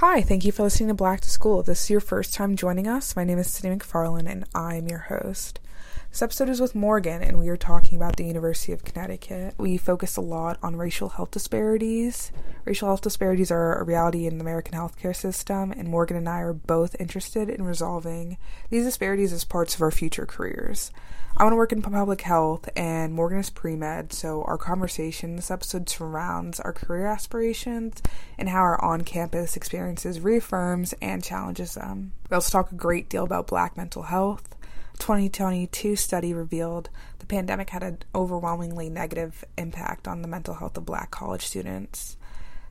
[0.00, 1.60] Hi, thank you for listening to Black to School.
[1.60, 3.16] If this is your first time joining us.
[3.16, 5.58] My name is Cindy McFarland and I'm your host.
[6.10, 9.54] This episode is with Morgan, and we are talking about the University of Connecticut.
[9.58, 12.32] We focus a lot on racial health disparities.
[12.64, 16.40] Racial health disparities are a reality in the American healthcare system, and Morgan and I
[16.40, 18.38] are both interested in resolving
[18.70, 20.90] these disparities as parts of our future careers.
[21.36, 25.36] I want to work in public health, and Morgan is pre med, so our conversation
[25.36, 28.00] this episode surrounds our career aspirations
[28.38, 32.12] and how our on campus experiences reaffirms and challenges them.
[32.30, 34.55] We also talk a great deal about black mental health
[34.98, 40.86] 2022 study revealed the pandemic had an overwhelmingly negative impact on the mental health of
[40.86, 42.16] black college students.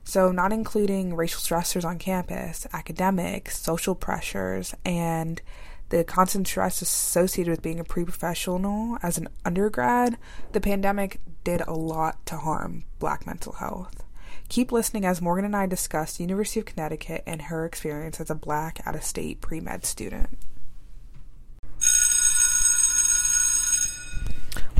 [0.04, 5.42] So, not including racial stressors on campus, academics, social pressures, and
[5.88, 10.16] the constant stress associated with being a pre professional as an undergrad,
[10.52, 14.04] the pandemic did a lot to harm black mental health.
[14.48, 18.34] Keep listening as Morgan and I discuss University of Connecticut and her experience as a
[18.34, 20.38] black out of state pre med student.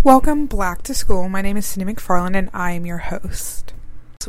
[0.06, 1.28] Welcome Black to School.
[1.28, 3.74] My name is Cindy McFarland and I am your host.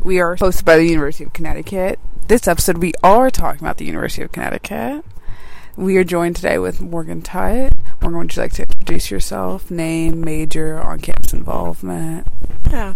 [0.02, 2.00] We are hosted by the University of Connecticut.
[2.26, 5.04] This episode, we are talking about the University of Connecticut.
[5.76, 7.74] We are joined today with Morgan Tutt.
[8.02, 9.70] Morgan, would you like to introduce yourself?
[9.70, 12.26] Name, major, on campus involvement?
[12.72, 12.94] Yeah.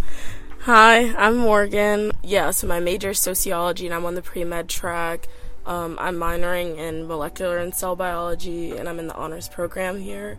[0.62, 2.10] Hi, I'm Morgan.
[2.24, 5.28] Yeah, so my major is sociology and I'm on the pre med track.
[5.66, 10.36] Um, I'm minoring in molecular and cell biology and I'm in the honors program here.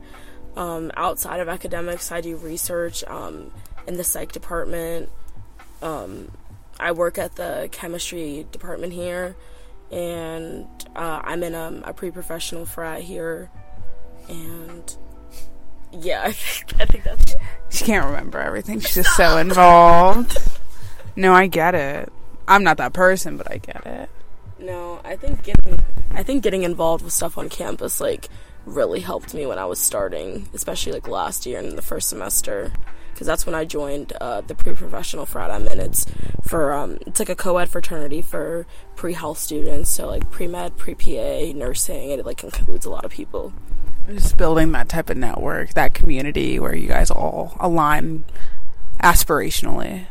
[0.55, 3.51] Um, outside of academics, I do research um,
[3.87, 5.09] in the psych department.
[5.81, 6.31] Um,
[6.79, 9.35] I work at the chemistry department here,
[9.91, 13.49] and uh, I'm in a, a pre-professional frat here,
[14.29, 14.95] and
[15.91, 17.33] yeah, I think, I think that's.
[17.33, 17.41] It.
[17.69, 18.79] She can't remember everything.
[18.79, 20.37] She's just so involved.
[21.15, 22.11] No, I get it.
[22.47, 24.09] I'm not that person, but I get it.
[24.59, 25.79] No, I think getting
[26.11, 28.29] I think getting involved with stuff on campus like
[28.65, 32.71] really helped me when I was starting, especially like last year in the first semester,
[33.11, 35.79] because that's when I joined uh, the pre-professional frat I'm in.
[35.79, 36.05] It's
[36.41, 38.65] for um, it's like a co-ed fraternity for
[38.95, 43.53] pre-health students, so like pre-med, pre-PA, nursing, and it like includes a lot of people.
[44.07, 48.25] Just building that type of network, that community where you guys all align
[48.99, 50.07] aspirationally.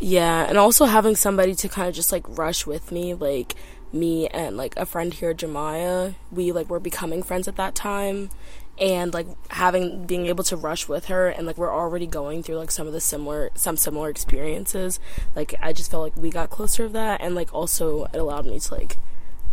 [0.00, 3.54] Yeah, and also having somebody to kind of just like rush with me, like
[3.92, 8.30] me and like a friend here, Jemiah, we like were becoming friends at that time.
[8.78, 12.56] And like having being able to rush with her and like we're already going through
[12.56, 14.98] like some of the similar some similar experiences
[15.36, 17.20] like i just felt like we got closer of that.
[17.20, 18.96] And like also it allowed me to like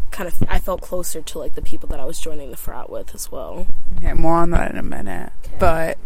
[0.09, 2.89] kind of i felt closer to like the people that i was joining the frat
[2.89, 3.67] with as well.
[3.97, 5.33] Okay more on that in a minute.
[5.45, 5.55] Okay.
[5.59, 5.97] but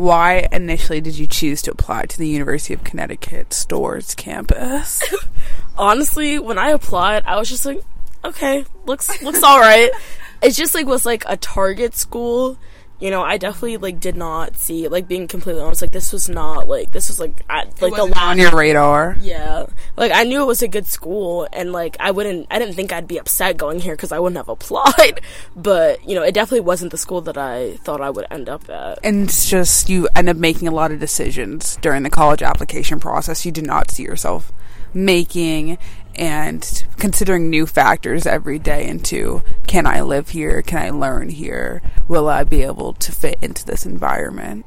[0.00, 5.02] why initially did you choose to apply to the university of connecticut Storrs campus
[5.80, 7.82] honestly, when I applied, I was just like,
[8.24, 9.90] okay, looks looks all right.
[10.42, 12.56] It's just like was like a target school.
[13.00, 15.80] You know, I definitely like did not see like being completely honest.
[15.80, 19.16] Like this was not like this was like I, like the on your radar.
[19.20, 19.66] Yeah,
[19.96, 22.92] like I knew it was a good school, and like I wouldn't, I didn't think
[22.92, 25.20] I'd be upset going here because I wouldn't have applied.
[25.56, 28.68] But you know, it definitely wasn't the school that I thought I would end up
[28.70, 28.98] at.
[29.02, 33.00] And it's just you end up making a lot of decisions during the college application
[33.00, 33.44] process.
[33.44, 34.52] You did not see yourself
[34.94, 35.78] making
[36.14, 40.62] and considering new factors every day into can I live here?
[40.62, 41.82] Can I learn here?
[42.08, 44.66] Will I be able to fit into this environment?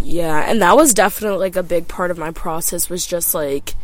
[0.00, 3.74] Yeah, and that was definitely like a big part of my process was just like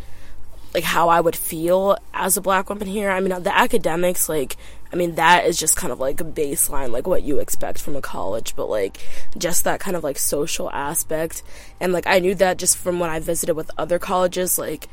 [0.75, 3.11] like how I would feel as a black woman here.
[3.11, 4.57] I mean, the academics like
[4.93, 7.95] I mean, that is just kind of like a baseline, like what you expect from
[7.95, 8.99] a college, but like
[9.39, 11.43] just that kind of like social aspect.
[11.81, 14.89] And like I knew that just from when I visited with other colleges, like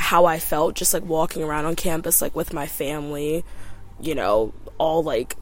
[0.00, 3.44] how I felt just like walking around on campus like with my family,
[4.00, 5.36] you know, all like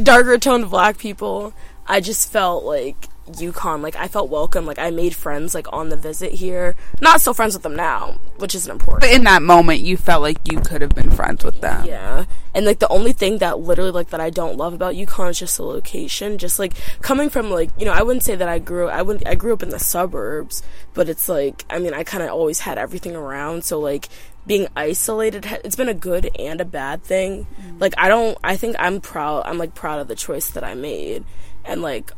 [0.00, 1.54] darker toned black people.
[1.86, 5.88] I just felt like UConn, like I felt welcome, like I made friends like on
[5.88, 6.76] the visit here.
[7.00, 9.00] Not still friends with them now, which isn't important.
[9.00, 11.86] But in that moment you felt like you could have been friends with them.
[11.86, 12.24] Yeah.
[12.54, 15.38] And like the only thing that literally like that I don't love about UConn is
[15.38, 16.38] just the location.
[16.38, 19.26] Just like coming from like, you know, I wouldn't say that I grew I wouldn't.
[19.26, 20.62] I grew up in the suburbs,
[20.94, 24.08] but it's like I mean, I kind of always had everything around, so like
[24.46, 27.46] being isolated it's been a good and a bad thing.
[27.60, 27.78] Mm-hmm.
[27.78, 30.74] Like I don't I think I'm proud I'm like proud of the choice that I
[30.74, 31.24] made.
[31.64, 32.10] And like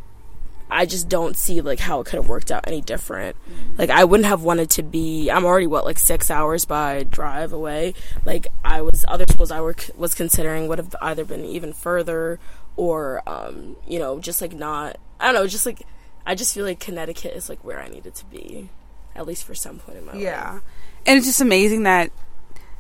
[0.73, 3.37] I just don't see like how it could have worked out any different.
[3.37, 3.77] Mm-hmm.
[3.77, 5.31] Like I wouldn't have wanted to be.
[5.31, 7.95] I'm already what like six hours by drive away.
[8.25, 12.39] Like I was other schools I were was considering would have either been even further
[12.77, 14.97] or um, you know just like not.
[15.21, 15.47] I don't know.
[15.47, 15.83] Just like
[16.27, 18.71] I just feel like Connecticut is like where I needed to be,
[19.15, 20.19] at least for some point in my yeah.
[20.19, 20.25] life.
[20.25, 20.61] Yeah,
[21.07, 22.11] and it's just amazing that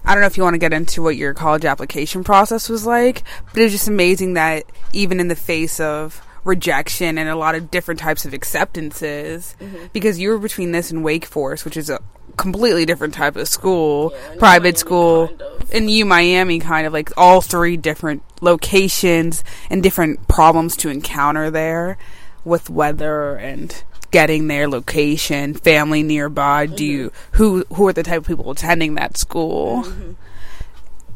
[0.05, 2.85] I don't know if you want to get into what your college application process was
[2.87, 3.23] like,
[3.53, 7.55] but it was just amazing that even in the face of rejection and a lot
[7.55, 9.87] of different types of acceptances, Mm-hmm.
[9.93, 12.01] because you were between this and Wake Forest, which is a
[12.37, 15.71] completely different type of school, Yeah, private Miami school, kind of.
[15.73, 21.51] and U Miami kind of like all three different locations and different problems to encounter
[21.51, 21.99] there
[22.45, 26.67] with weather and getting there, location, family nearby.
[26.67, 29.87] Do you who who are the type of people attending that school?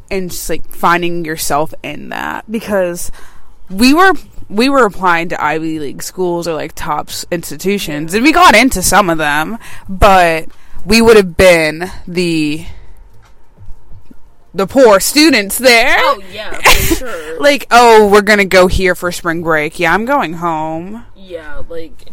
[0.09, 3.11] And just like finding yourself in that because
[3.69, 4.13] we were
[4.49, 8.81] we were applying to Ivy League schools or like top institutions, and we got into
[8.81, 9.57] some of them,
[9.89, 10.47] but
[10.85, 12.65] we would have been the
[14.53, 15.97] the poor students there.
[15.99, 16.61] Oh yeah, for
[16.95, 17.39] sure.
[17.39, 19.79] Like, oh, we're gonna go here for spring break.
[19.79, 21.05] Yeah, I'm going home.
[21.15, 22.11] Yeah, like,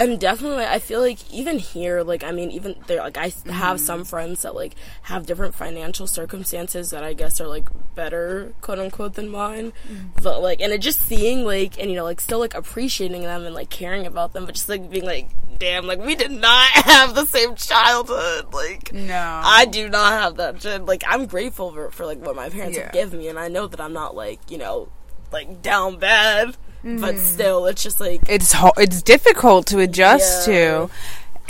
[0.00, 3.50] and definitely, I feel like even here, like, I mean, even there, like, I mm-hmm.
[3.50, 8.54] have some friends that like have different financial circumstances that I guess are like better,
[8.60, 9.72] quote unquote, than mine.
[9.90, 10.22] Mm-hmm.
[10.22, 13.44] But like, and it just seeing like, and you know, like, still like appreciating them
[13.44, 16.66] and like caring about them, but just like being like, damn, like we did not
[16.72, 18.54] have the same childhood.
[18.54, 20.84] Like, No, I do not have that shit.
[20.86, 22.84] Like, I'm grateful for, for like what my parents Yeah.
[22.84, 24.90] have given me, and I know that I'm not like, you know,
[25.32, 26.56] like down bad.
[26.82, 27.18] But Mm-hmm.
[27.24, 30.54] still, it's just like it's ho- it's difficult to adjust Yeah.
[30.86, 30.90] to.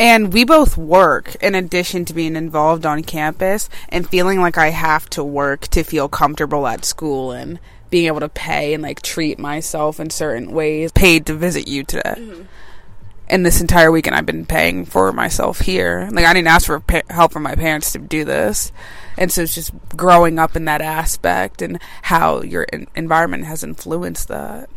[0.00, 4.70] And we both work in addition to being involved on campus and feeling like I
[4.70, 7.58] have to work to feel comfortable at school and
[7.90, 10.92] being able to pay and like treat myself in certain ways.
[10.92, 12.14] Paid to visit you today.
[13.30, 16.08] And this entire weekend, I've been paying for myself here.
[16.12, 18.72] Like I didn't ask for pa- help from my parents to do this,
[19.18, 23.62] and so it's just growing up in that aspect and how your en- environment has
[23.62, 24.70] influenced that.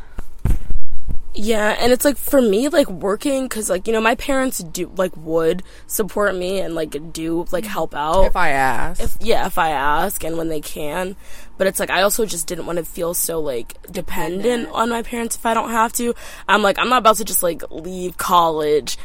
[1.33, 4.91] Yeah, and it's like for me, like working, because like you know, my parents do
[4.95, 8.25] like would support me and like do like help out.
[8.25, 11.15] If I ask, If, yeah, if I ask and when they can,
[11.57, 14.69] but it's like I also just didn't want to feel so like dependent.
[14.69, 16.13] on my parents if I don't have to.
[16.49, 18.97] I'm like I'm not about to just like leave college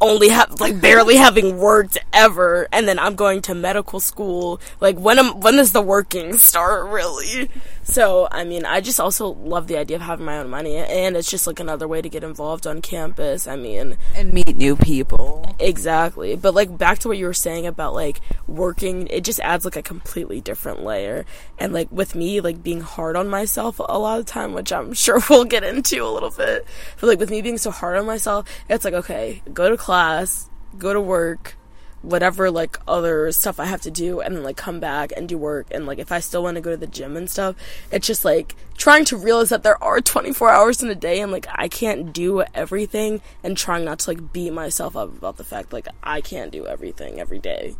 [0.00, 4.60] only have like barely having worked ever and then I'm going to medical school.
[4.80, 7.50] Like when am when does the working start really
[7.86, 11.16] so I mean I just also love the idea of having my own money and
[11.16, 14.74] it's just like another way to get involved on campus I mean and meet new
[14.74, 15.54] people.
[15.60, 16.34] Exactly.
[16.34, 19.76] But like back to what you were saying about like working, it just adds like
[19.76, 21.24] a completely different layer.
[21.58, 24.92] And like with me like being hard on myself a lot of time, which I'm
[25.04, 26.66] sure we'll get into a little bit.
[27.00, 30.50] But like with me being so hard on myself, it's like okay, go to class,
[30.76, 31.56] go to work,
[32.02, 35.36] whatever like other stuff I have to do and then like come back and do
[35.36, 37.56] work and like if I still want to go to the gym and stuff,
[37.90, 41.32] it's just like trying to realize that there are 24 hours in a day and
[41.32, 45.44] like I can't do everything and trying not to like beat myself up about the
[45.44, 47.74] fact like I can't do everything every day.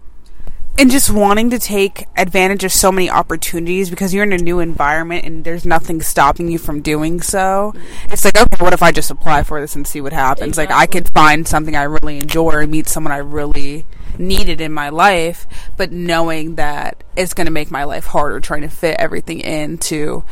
[0.79, 4.61] And just wanting to take advantage of so many opportunities because you're in a new
[4.61, 7.73] environment and there's nothing stopping you from doing so.
[8.11, 10.59] It's like, okay, what if I just apply for this and see what happens?
[10.59, 13.87] Like, I could find something I really enjoy or meet someone I really
[14.19, 15.47] needed in my life,
[15.77, 20.25] but knowing that it's going to make my life harder trying to fit everything into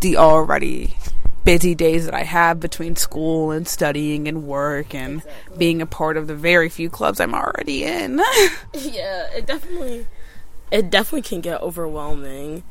[0.00, 0.96] the already
[1.44, 5.22] busy days that I have between school and studying and work and
[5.58, 8.18] being a part of the very few clubs I'm already in.
[8.74, 10.06] yeah, it definitely
[10.70, 12.64] it definitely can get overwhelming.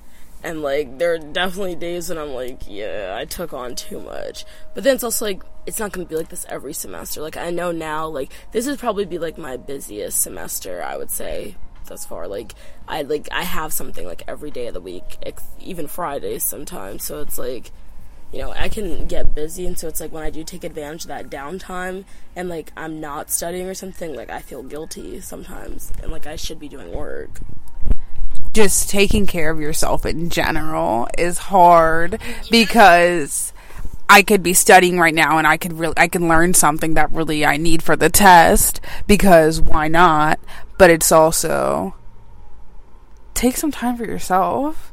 [0.44, 4.46] And like there are definitely days when I'm like, yeah, I took on too much.
[4.74, 7.22] But then it's also like it's not going to be like this every semester.
[7.22, 11.12] Like I know now like this would probably be like my busiest semester, I would
[11.12, 11.56] say
[11.86, 12.28] thus far.
[12.28, 12.56] Like
[12.88, 17.04] I like I have something like every day of the week, ex- even Fridays sometimes.
[17.04, 17.72] So it's like
[18.32, 21.04] you know, I can get busy, and so it's like when I do take advantage
[21.04, 25.92] of that downtime and like I'm not studying or something, like I feel guilty sometimes,
[26.02, 27.42] and like I should be doing work.
[28.54, 32.20] just taking care of yourself in general is hard
[32.50, 33.54] because
[34.10, 37.12] I could be studying right now and I could really I can learn something that
[37.12, 40.40] really I need for the test because why not?
[40.78, 41.96] But it's also
[43.34, 44.91] take some time for yourself.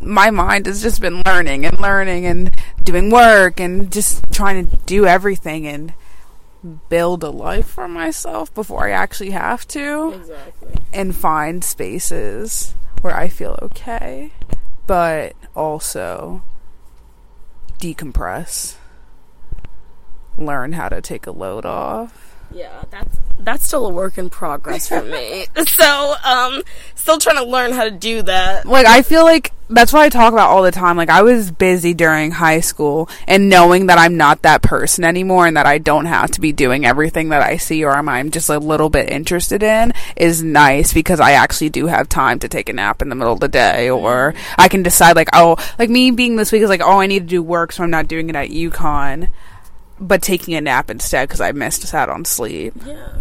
[0.00, 4.76] My mind has just been learning and learning and doing work and just trying to
[4.86, 5.92] do everything and
[6.88, 10.74] build a life for myself before I actually have to Exactly.
[10.92, 14.32] and find spaces where I feel okay,
[14.86, 16.42] but also
[17.78, 18.74] decompress.
[20.36, 22.29] Learn how to take a load off.
[22.52, 25.46] Yeah, that's that's still a work in progress for me.
[25.66, 26.62] so, um,
[26.94, 28.66] still trying to learn how to do that.
[28.66, 30.96] Like I feel like that's what I talk about all the time.
[30.96, 35.46] Like I was busy during high school and knowing that I'm not that person anymore
[35.46, 38.48] and that I don't have to be doing everything that I see or I'm just
[38.48, 42.68] a little bit interested in is nice because I actually do have time to take
[42.68, 45.88] a nap in the middle of the day or I can decide like oh like
[45.88, 48.08] me being this week is like oh I need to do work so I'm not
[48.08, 49.30] doing it at UConn
[50.00, 52.74] but taking a nap instead because I missed out on sleep.
[52.84, 53.20] Yeah.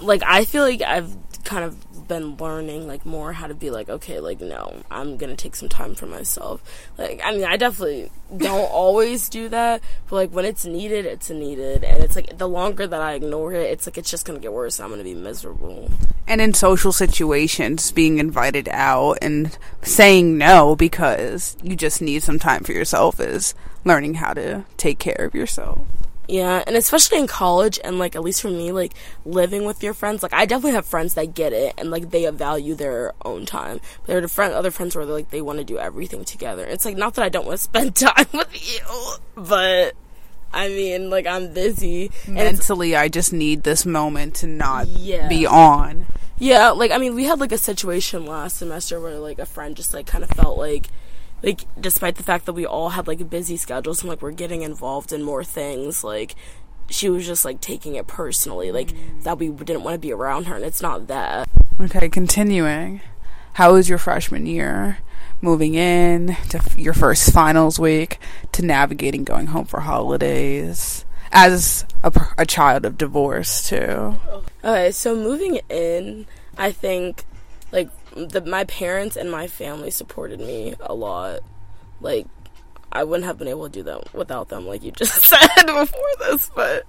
[0.00, 3.88] Like I feel like I've kind of been learning like more how to be like
[3.90, 8.10] okay like no i'm gonna take some time for myself like i mean i definitely
[8.38, 12.48] don't always do that but like when it's needed it's needed and it's like the
[12.48, 15.04] longer that i ignore it it's like it's just gonna get worse and i'm gonna
[15.04, 15.90] be miserable
[16.26, 22.38] And in social situations, being invited out and saying no because you just need some
[22.38, 23.54] time for yourself is
[23.88, 25.80] learning how to take care of yourself.
[26.30, 28.92] Yeah, and especially in college, and like at least for me, like
[29.24, 32.28] living with your friends, like I definitely have friends that get it and like they
[32.30, 33.80] value their own time.
[34.02, 36.66] But there are friend, other friends where they like they want to do everything together.
[36.66, 39.94] It's like not that I don't want to spend time with you, but
[40.52, 42.10] I mean, like I'm busy.
[42.26, 45.28] And Mentally, I just need this moment to not Yeah.
[45.28, 46.04] be on.
[46.38, 49.74] yeah, like I mean, we had like a situation last semester where like a friend
[49.74, 50.88] just like kind of felt like.
[51.42, 54.62] Like, despite the fact that we all had like busy schedules and like we're getting
[54.62, 56.34] involved in more things, like
[56.90, 58.92] she was just like taking it personally, like
[59.22, 61.48] that we didn't want to be around her, and it's not that.
[61.80, 63.00] Okay, continuing.
[63.54, 64.98] How was your freshman year?
[65.40, 68.18] Moving in to f- your first finals week
[68.52, 74.16] to navigating going home for holidays as a, a child of divorce too.
[74.64, 76.26] Okay, so moving in,
[76.56, 77.24] I think
[77.70, 77.90] like
[78.26, 81.40] the my parents and my family supported me a lot.
[82.00, 82.26] Like
[82.90, 86.12] I wouldn't have been able to do that without them, like you just said before
[86.20, 86.84] this, but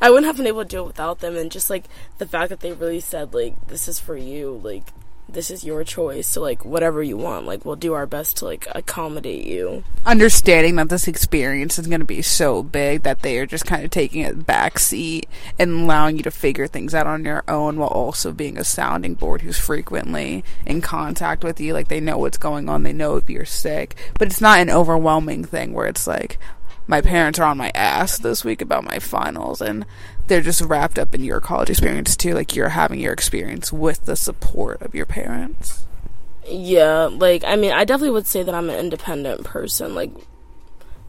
[0.00, 1.84] I wouldn't have been able to do it without them and just like
[2.18, 4.84] the fact that they really said like this is for you, like
[5.32, 8.44] this is your choice, so like whatever you want, like we'll do our best to
[8.44, 9.84] like accommodate you.
[10.04, 13.84] understanding that this experience is going to be so big that they are just kind
[13.84, 17.78] of taking a back seat and allowing you to figure things out on your own
[17.78, 21.72] while also being a sounding board who's frequently in contact with you.
[21.72, 22.82] Like they know what's going on.
[22.82, 23.96] They know if you're sick.
[24.18, 26.38] But it's not an overwhelming thing where it's like
[26.86, 29.86] my parents are on my ass this week about my finals and
[30.26, 34.04] they're just wrapped up in your college experience too like you're having your experience with
[34.06, 35.86] the support of your parents
[36.48, 39.94] Yeah, like I mean, I definitely would say that I'm an independent person.
[39.94, 40.10] Like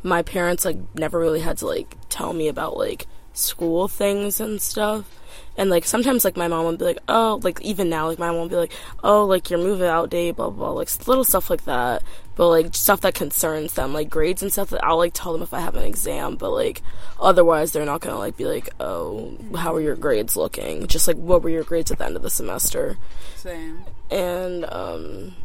[0.04, 4.62] my parents like never really had to like tell me about like school things and
[4.62, 5.10] stuff.
[5.56, 8.32] And like sometimes like my mom would be like, "Oh, like even now like my
[8.32, 8.72] mom would be like,
[9.04, 10.72] "Oh, like your move out day, blah blah, blah.
[10.72, 12.02] like little stuff like that."
[12.36, 15.44] But like stuff that concerns them, like grades and stuff that I'll like tell them
[15.44, 16.82] if I have an exam, but like
[17.20, 21.08] otherwise they're not going to like be like, "Oh, how are your grades looking?" Just
[21.08, 22.98] like what were your grades at the end of the semester?
[23.36, 25.36] same And um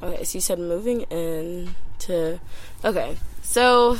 [0.00, 2.38] okay, so you said moving in to
[2.84, 3.16] okay.
[3.42, 3.98] So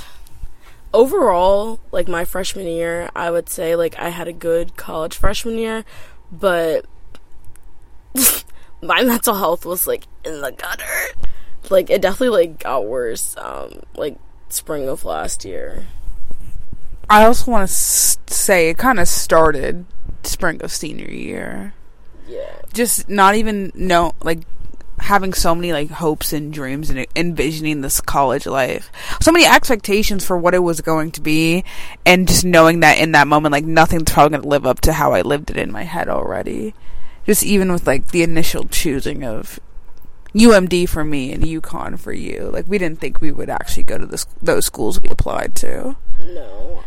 [0.93, 5.59] overall, like my freshman year, I would say like I had a good college freshman
[5.59, 5.85] year,
[6.31, 6.87] but
[8.83, 10.85] my mental health was like in the gutter.
[11.71, 14.19] Like it definitely like got worse um like
[14.49, 15.87] spring of last year.
[17.11, 19.85] I also want to s- say it kind of started
[20.23, 21.75] spring of senior year.
[22.27, 22.55] Yeah.
[22.73, 24.41] Just not even know like
[25.01, 28.91] having so many like hopes and dreams and envisioning this college life.
[29.23, 31.65] So many expectations for what it was going to be
[32.05, 34.93] and just knowing that in that moment like nothing's probably going to live up to
[34.93, 36.75] how I lived it in my head already.
[37.27, 39.61] Just even with like the initial choosing of
[40.35, 42.51] UMD for me and UConn for you.
[42.53, 45.97] Like we didn't think we would actually go to those schools we applied to.
[46.21, 46.85] No.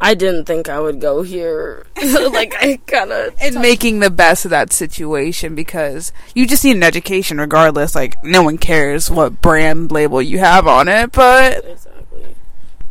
[0.00, 1.86] I didn't think I would go here.
[1.96, 6.76] like I kind of and making the best of that situation because you just need
[6.76, 11.64] an education regardless like no one cares what brand label you have on it but
[11.64, 12.34] Exactly.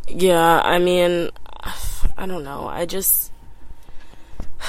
[0.09, 1.29] Yeah, I mean,
[2.17, 2.67] I don't know.
[2.67, 3.31] I just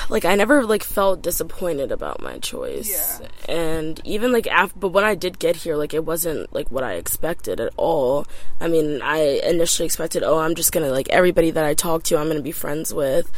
[0.09, 3.21] like I never like felt disappointed about my choice.
[3.49, 6.85] And even like after but when I did get here like it wasn't like what
[6.85, 8.27] I expected at all.
[8.61, 12.03] I mean, I initially expected, "Oh, I'm just going to like everybody that I talk
[12.05, 13.31] to, I'm going to be friends with."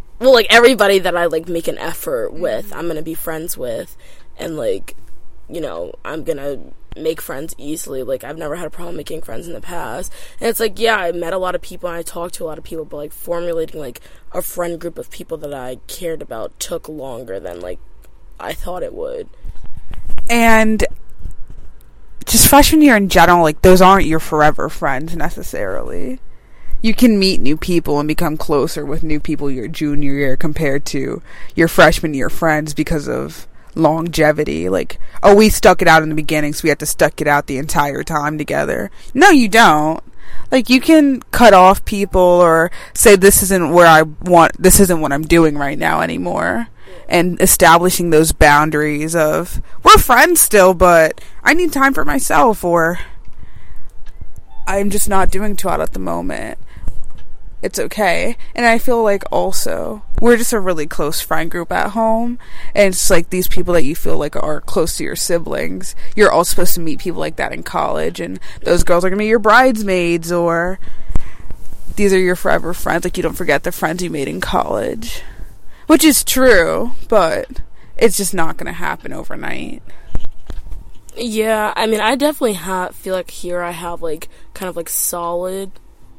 [0.18, 2.78] well, like everybody that I like make an effort with, mm-hmm.
[2.78, 3.96] I'm going to be friends with
[4.38, 4.96] and like
[5.48, 6.58] you know, I'm gonna
[6.96, 8.02] make friends easily.
[8.02, 10.12] Like I've never had a problem making friends in the past.
[10.40, 12.46] And it's like, yeah, I met a lot of people and I talked to a
[12.46, 14.00] lot of people, but like formulating like
[14.32, 17.78] a friend group of people that I cared about took longer than like
[18.38, 19.28] I thought it would.
[20.28, 20.84] and
[22.26, 26.18] just freshman year in general like those aren't your forever friends necessarily
[26.82, 30.84] you can meet new people and become closer with new people your junior year compared
[30.84, 31.22] to
[31.54, 33.46] your freshman year friends because of
[33.76, 34.68] longevity.
[34.68, 37.28] Like, oh, we stuck it out in the beginning, so we have to stuck it
[37.28, 38.90] out the entire time together.
[39.14, 40.02] No, you don't.
[40.50, 45.00] Like, you can cut off people or say this isn't where I want, this isn't
[45.00, 46.68] what I'm doing right now anymore.
[47.08, 52.98] And establishing those boundaries of, we're friends still, but I need time for myself or
[54.66, 56.58] I'm just not doing too hot at the moment
[57.62, 58.36] it's okay.
[58.54, 62.38] And I feel like also we're just a really close friend group at home,
[62.74, 65.94] and it's like these people that you feel like are close to your siblings.
[66.14, 69.18] You're all supposed to meet people like that in college, and those girls are gonna
[69.18, 70.78] be your bridesmaids, or
[71.96, 73.04] these are your forever friends.
[73.04, 75.22] Like you don't forget the friends you made in college,
[75.86, 77.48] which is true, but
[77.96, 79.82] it's just not gonna happen overnight.
[81.16, 84.90] Yeah, I mean, I definitely have feel like here I have like kind of like
[84.90, 85.72] solid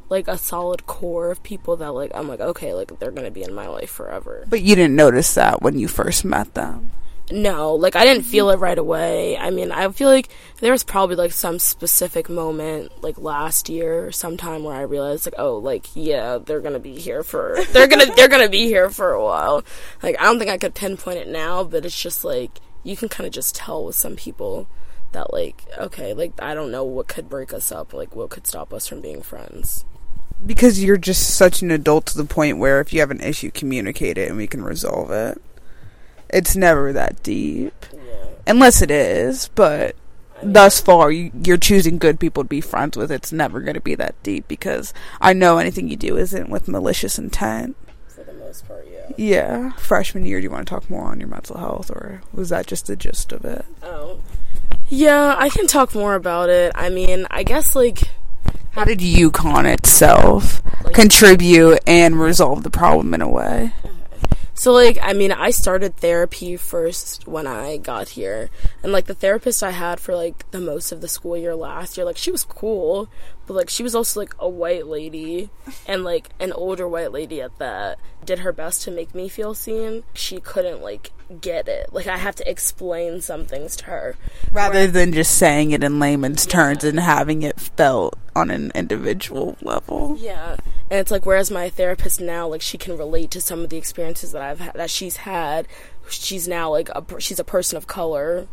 [0.10, 3.44] like a solid core of people that like I'm like okay like they're gonna be
[3.44, 4.46] in my life forever.
[4.50, 6.92] But you didn't notice that when you first met them.
[7.30, 9.38] No, like I didn't feel it right away.
[9.38, 10.30] I mean, I feel like
[10.62, 15.26] there was probably like some specific moment, like last year, or sometime where I realized,
[15.26, 18.90] like, oh, like yeah, they're gonna be here for, they're gonna, they're gonna be here
[18.90, 19.64] for a while.
[20.02, 23.10] Like I don't think I could pinpoint it now, but it's just like you can
[23.10, 24.70] kind of just tell with some people
[25.12, 28.48] that like, okay, like I don't know what could break us up, like what could
[28.48, 29.84] stop us from being friends
[30.46, 33.52] because you're just such an adult to the point where if you have an issue,
[33.52, 35.42] communicate it and we can resolve it.
[36.30, 38.26] It's never that deep, yeah.
[38.46, 39.50] unless it is.
[39.56, 39.96] But
[40.38, 43.12] I mean, thus far, you, you're choosing good people to be friends with.
[43.12, 46.68] It's never going to be that deep because I know anything you do isn't with
[46.68, 47.76] malicious intent.
[48.10, 49.08] For the most part, yeah.
[49.16, 49.72] Yeah.
[49.74, 52.68] Freshman year, do you want to talk more on your mental health, or was that
[52.68, 53.66] just the gist of it?
[53.82, 54.20] Oh,
[54.90, 55.36] yeah.
[55.38, 56.74] I can talk more about it.
[56.76, 58.10] I mean, I guess like
[58.78, 63.74] how did UConn itself like, contribute and resolve the problem in a way?
[64.54, 68.52] So like I mean I started therapy first when I got here
[68.84, 71.98] and like the therapist I had for like the most of the school year last
[71.98, 73.10] year like she was cool
[73.48, 75.50] but like she was also like a white lady.
[75.88, 79.54] And like an older white lady at that did her best to make me feel
[79.54, 80.04] seen.
[80.14, 81.12] She couldn't like
[81.42, 81.92] get it.
[81.94, 84.16] Like I have to explain some things to her.
[84.52, 86.52] Rather Where, than just saying it in layman's yeah.
[86.52, 90.18] terms and having it felt on an individual level.
[90.20, 90.58] Yeah.
[90.90, 93.78] And it's like whereas my therapist now like she can relate to some of the
[93.78, 95.68] experiences that I've had that she's had
[96.10, 98.48] she's now like a she's a person of color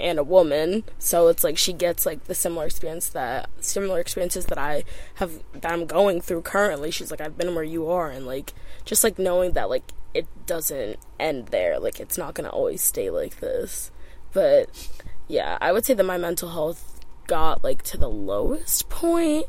[0.00, 0.84] and a woman.
[0.98, 4.84] So it's like she gets like the similar experience that similar experiences that I
[5.14, 6.90] have that I'm going through currently.
[6.90, 8.52] She's like I've been where you are and like
[8.84, 11.78] just like knowing that like it doesn't end there.
[11.78, 13.90] Like it's not going to always stay like this.
[14.32, 14.88] But
[15.28, 19.46] yeah I would say that my mental health got like to the lowest point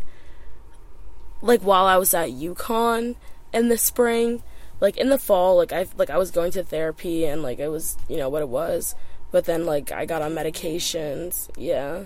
[1.42, 3.16] like while I was at UConn
[3.54, 4.44] in the spring,
[4.80, 7.70] like in the fall, like I like I was going to therapy and like it
[7.70, 8.96] was you know what it was,
[9.32, 11.50] but then like I got on medications.
[11.58, 12.04] Yeah,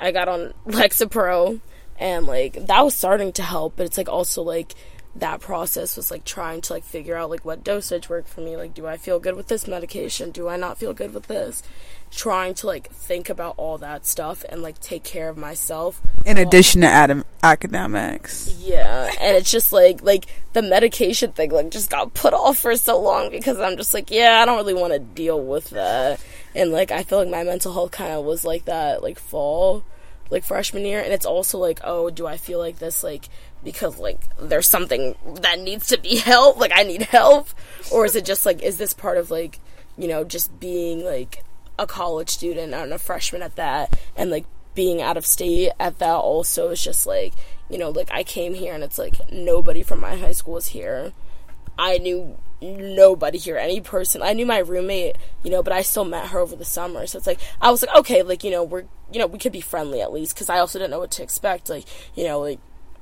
[0.00, 1.60] I got on Lexapro,
[1.98, 4.74] and like that was starting to help, but it's like also like
[5.14, 8.56] that process was like trying to like figure out like what dosage worked for me.
[8.56, 10.30] Like do i feel good with this medication?
[10.30, 11.62] Do i not feel good with this?
[12.10, 16.00] Trying to like think about all that stuff and like take care of myself.
[16.24, 18.54] In addition to ad- academics.
[18.58, 22.76] Yeah and it's just like like the medication thing like just got put off for
[22.76, 26.20] so long because i'm just like yeah i don't really want to deal with that
[26.54, 29.84] and like i feel like my mental health kind of was like that like fall
[30.30, 33.28] like freshman year and it's also like oh do i feel like this like
[33.62, 37.48] because like there's something that needs to be help like i need help?
[37.92, 39.60] Or is it just like is this part of like
[39.98, 41.44] you know just being like
[41.78, 45.98] a college student and a freshman at that and like being out of state at
[45.98, 47.34] that also is just like
[47.68, 50.68] you know like i came here and it's like nobody from my high school is
[50.68, 51.12] here.
[51.78, 56.04] I knew nobody here any person i knew my roommate you know but i still
[56.04, 58.62] met her over the summer so it's like i was like okay like you know
[58.62, 61.10] we're you know we could be friendly at least because i also didn't know what
[61.10, 62.58] to expect like you know like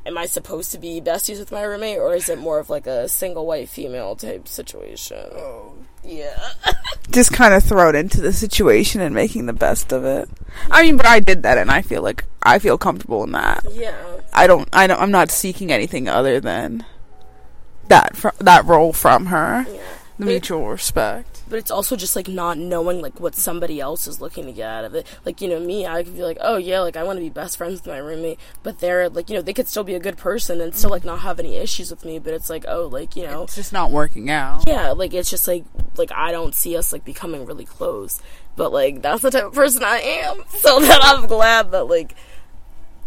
[0.07, 2.87] am I supposed to be besties with my roommate, or is it more of like
[2.87, 5.27] a single white female type situation?
[5.33, 6.53] Oh, yeah.
[7.11, 10.29] Just kind of thrown into the situation and making the best of it.
[10.71, 13.65] I mean, but I did that, and I feel like I feel comfortable in that.
[13.73, 13.97] Yeah.
[14.33, 14.69] I don't.
[14.73, 15.01] I don't.
[15.01, 16.85] I'm not seeking anything other than
[17.91, 18.17] that.
[18.17, 19.67] Fr- that role from her.
[19.69, 19.81] Yeah.
[20.19, 24.21] The mutual respect but it's also just like not knowing like what somebody else is
[24.21, 25.07] looking to get out of it.
[25.27, 27.29] Like you know me, I could be like, oh yeah, like I want to be
[27.29, 30.01] best friends with my roommate, but they're like you know they could still be a
[30.01, 32.19] good person and still like not have any issues with me.
[32.19, 34.65] But it's like oh like you know it's just not working out.
[34.67, 35.65] Yeah, like it's just like
[35.97, 38.23] like I don't see us like becoming really close.
[38.55, 40.45] But like that's the type of person I am.
[40.61, 42.15] So that I'm glad that like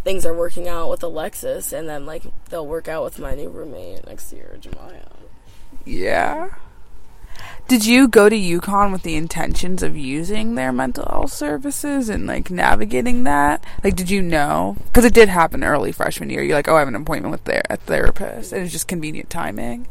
[0.04, 3.50] things are working out with Alexis, and then like they'll work out with my new
[3.50, 5.08] roommate next year, Jemiah.
[5.86, 6.56] Yeah.
[7.68, 12.28] Did you go to UConn with the intentions of using their mental health services and
[12.28, 13.64] like navigating that?
[13.84, 14.76] Like, did you know?
[14.86, 16.44] Because it did happen early freshman year.
[16.44, 19.30] You're like, oh, I have an appointment with their a therapist, and it's just convenient
[19.30, 19.88] timing.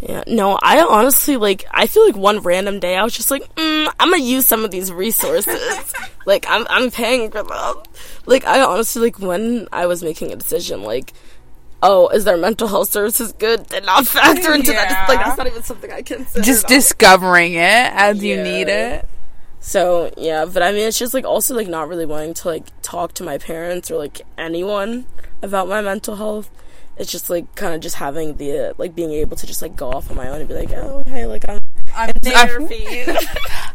[0.00, 1.66] Yeah, no, I honestly like.
[1.70, 4.64] I feel like one random day I was just like, mm, I'm gonna use some
[4.64, 5.92] of these resources.
[6.26, 7.76] like, I'm I'm paying for them.
[8.24, 11.12] Like, I honestly like when I was making a decision, like,
[11.82, 13.66] oh, is their mental health services good?
[13.66, 14.88] Did not factor into that.
[14.88, 16.44] Just, like, that's not even something I consider.
[16.44, 17.60] Just discovering it
[17.92, 19.06] as you need it.
[19.60, 22.64] So yeah, but I mean, it's just like also like not really wanting to like
[22.80, 25.04] talk to my parents or like anyone
[25.42, 26.50] about my mental health
[27.00, 29.74] it's just like kind of just having the uh, like being able to just like
[29.74, 31.58] go off on my own and be like, oh hey, like I'm,
[31.96, 32.84] I'm therapy.
[32.86, 33.16] I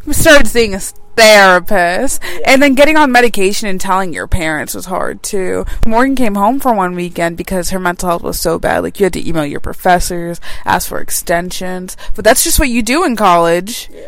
[0.12, 2.38] started seeing a therapist, yeah.
[2.46, 5.66] and then getting on medication and telling your parents was hard too.
[5.84, 8.84] Morgan came home for one weekend because her mental health was so bad.
[8.84, 12.80] Like you had to email your professors, ask for extensions, but that's just what you
[12.80, 13.90] do in college.
[13.92, 14.06] Yeah.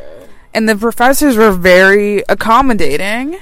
[0.54, 3.40] And the professors were very accommodating,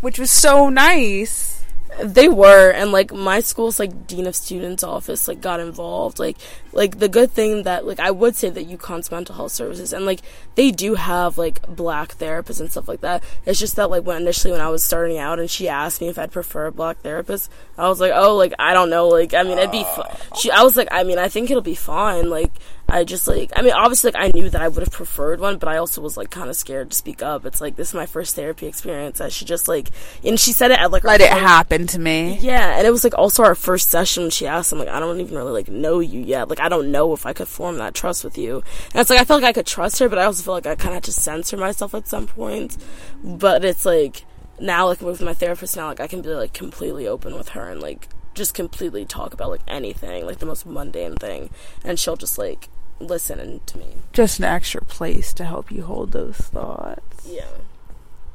[0.00, 1.55] which was so nice.
[2.02, 6.18] They were, and like my school's like dean of students office like got involved.
[6.18, 6.36] Like,
[6.72, 10.04] like the good thing that like I would say that UConn's mental health services and
[10.04, 10.20] like
[10.56, 13.22] they do have like black therapists and stuff like that.
[13.46, 16.08] It's just that like when initially when I was starting out and she asked me
[16.08, 19.08] if I'd prefer a black therapist, I was like, oh, like I don't know.
[19.08, 19.84] Like I mean, it'd be.
[19.84, 20.36] Fu-.
[20.38, 22.28] She, I was like, I mean, I think it'll be fine.
[22.28, 22.52] Like
[22.88, 25.58] I just like I mean obviously like I knew that I would have preferred one,
[25.58, 27.44] but I also was like kind of scared to speak up.
[27.44, 29.20] It's like this is my first therapy experience.
[29.20, 29.90] I should just like
[30.24, 32.38] and she said it at like let it happen to me.
[32.40, 34.24] Yeah, and it was like also our first session.
[34.24, 36.48] When she asked, I'm like I don't even really like know you yet.
[36.48, 38.62] Like I don't know if I could form that trust with you.
[38.92, 40.66] And it's like I felt like I could trust her, but I also feel like
[40.66, 42.76] I kind of had to censor myself at some point.
[43.24, 44.24] But it's like
[44.60, 47.68] now like with my therapist now like I can be like completely open with her
[47.68, 51.50] and like just completely talk about like anything, like the most mundane thing,
[51.82, 52.68] and she'll just like
[53.00, 53.86] listening to me.
[54.12, 57.26] Just an extra place to help you hold those thoughts.
[57.28, 57.46] Yeah.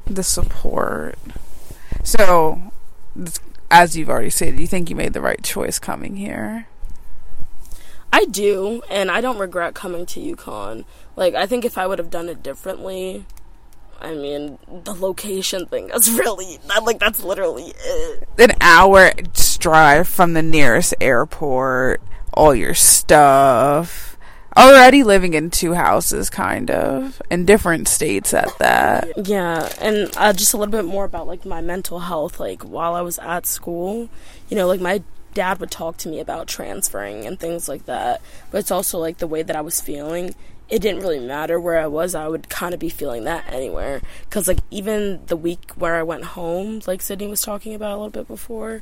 [0.06, 1.18] The support.
[2.04, 2.72] So,
[3.70, 6.68] as you've already said, you think you made the right choice coming here?
[8.14, 10.84] I do, and I don't regret coming to UConn.
[11.16, 13.26] Like, I think if I would have done it differently,
[14.02, 18.28] I mean, the location thing is really, like, that's literally it.
[18.38, 19.12] An hour
[19.60, 22.02] drive from the nearest airport,
[22.34, 24.11] all your stuff
[24.58, 29.28] already living in two houses, kind of, in different states at that.
[29.28, 32.40] Yeah, and uh, just a little bit more about like my mental health.
[32.40, 34.10] Like while I was at school,
[34.50, 38.22] you know, like my dad would talk to me about transferring and things like that.
[38.52, 40.36] But it's also like the way that I was feeling.
[40.70, 42.16] It didn't really matter where I was.
[42.16, 44.02] I would kind of be feeling that anywhere.
[44.24, 47.98] Because like even the week where I went home, like Sydney was talking about a
[47.98, 48.82] little bit before,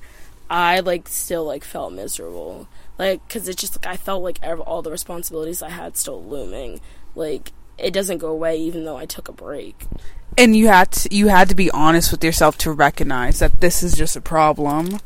[0.49, 2.67] I like still like felt miserable
[2.99, 6.81] like because it's just like I felt like all the responsibilities I had still looming.
[7.15, 9.85] Like it doesn't go away even though I took a break.
[10.37, 13.81] And you had to, you had to be honest with yourself to recognize that this
[13.81, 14.99] is just a problem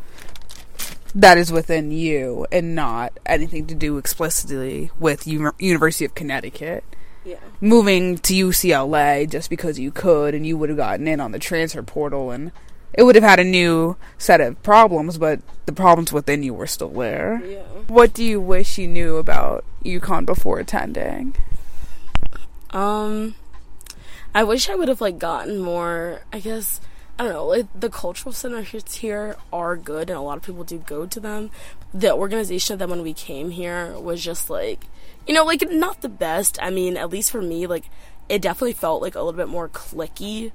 [1.15, 6.84] that is within you and not anything to do explicitly with U- University of Connecticut.
[7.23, 7.38] Yeah.
[7.62, 11.39] Moving to UCLA just because you could and you would have gotten in on the
[11.39, 12.51] transfer portal and
[12.93, 16.67] it would have had a new set of problems, but the problems within you were
[16.67, 17.41] still there.
[17.45, 17.62] Yeah.
[17.88, 21.36] What do you wish you knew about UConn before attending?
[22.69, 23.36] Um,
[24.36, 26.21] I wish I would have like gotten more.
[26.32, 26.82] I guess
[27.17, 27.45] I don't know.
[27.45, 31.19] Like the cultural centers here are good, and a lot of people do go to
[31.19, 31.51] them.
[31.93, 34.86] The organization of them when we came here was just like,
[35.27, 36.58] you know, like not the best.
[36.62, 37.86] I mean, at least for me, like
[38.29, 40.51] it definitely felt like a little bit more clicky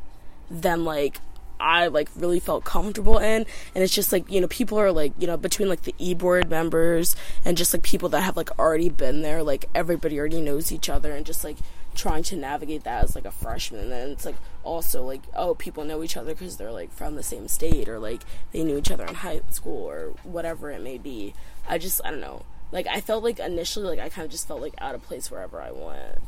[0.51, 1.21] than like
[1.61, 3.47] I like really felt comfortable in.
[3.75, 6.15] And it's just like, you know, people are like, you know, between like the e
[6.15, 10.41] board members and just like people that have like already been there, like everybody already
[10.41, 11.57] knows each other and just like
[11.95, 13.81] trying to navigate that as like a freshman.
[13.83, 17.15] And then it's like also like, oh, people know each other because they're like from
[17.15, 20.83] the same state or like they knew each other in high school or whatever it
[20.83, 21.35] may be.
[21.69, 22.45] I just, I don't know.
[22.71, 25.31] Like, I felt like initially, like, I kind of just felt like out of place
[25.31, 26.19] wherever I went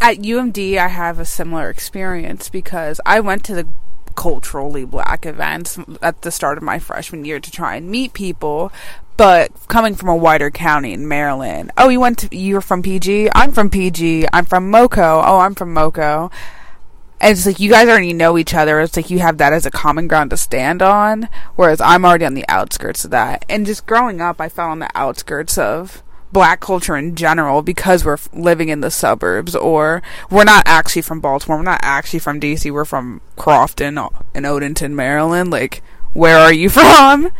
[0.00, 3.68] at UMD, I have a similar experience because I went to the
[4.14, 8.72] culturally black events at the start of my freshman year to try and meet people.
[9.16, 13.28] But coming from a wider county in Maryland, oh, you went to, you're from PG?
[13.34, 14.26] I'm from PG.
[14.32, 15.22] I'm from MoCo.
[15.26, 16.32] Oh, I'm from MoCo.
[17.20, 18.80] And it's like you guys already know each other.
[18.80, 21.28] It's like you have that as a common ground to stand on.
[21.54, 23.44] Whereas I'm already on the outskirts of that.
[23.46, 28.04] And just growing up, I fell on the outskirts of black culture in general because
[28.04, 32.40] we're living in the suburbs or we're not actually from Baltimore, we're not actually from
[32.40, 33.98] DC, we're from Crofton
[34.34, 35.50] in Odenton, Maryland.
[35.50, 37.30] Like where are you from?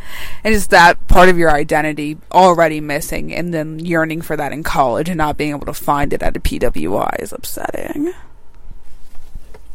[0.45, 4.63] And just that part of your identity already missing and then yearning for that in
[4.63, 8.13] college and not being able to find it at a PWI is upsetting.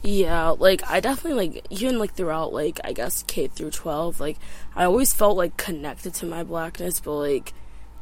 [0.03, 4.37] Yeah, like I definitely like even like throughout like I guess K through 12, like
[4.75, 7.53] I always felt like connected to my blackness, but like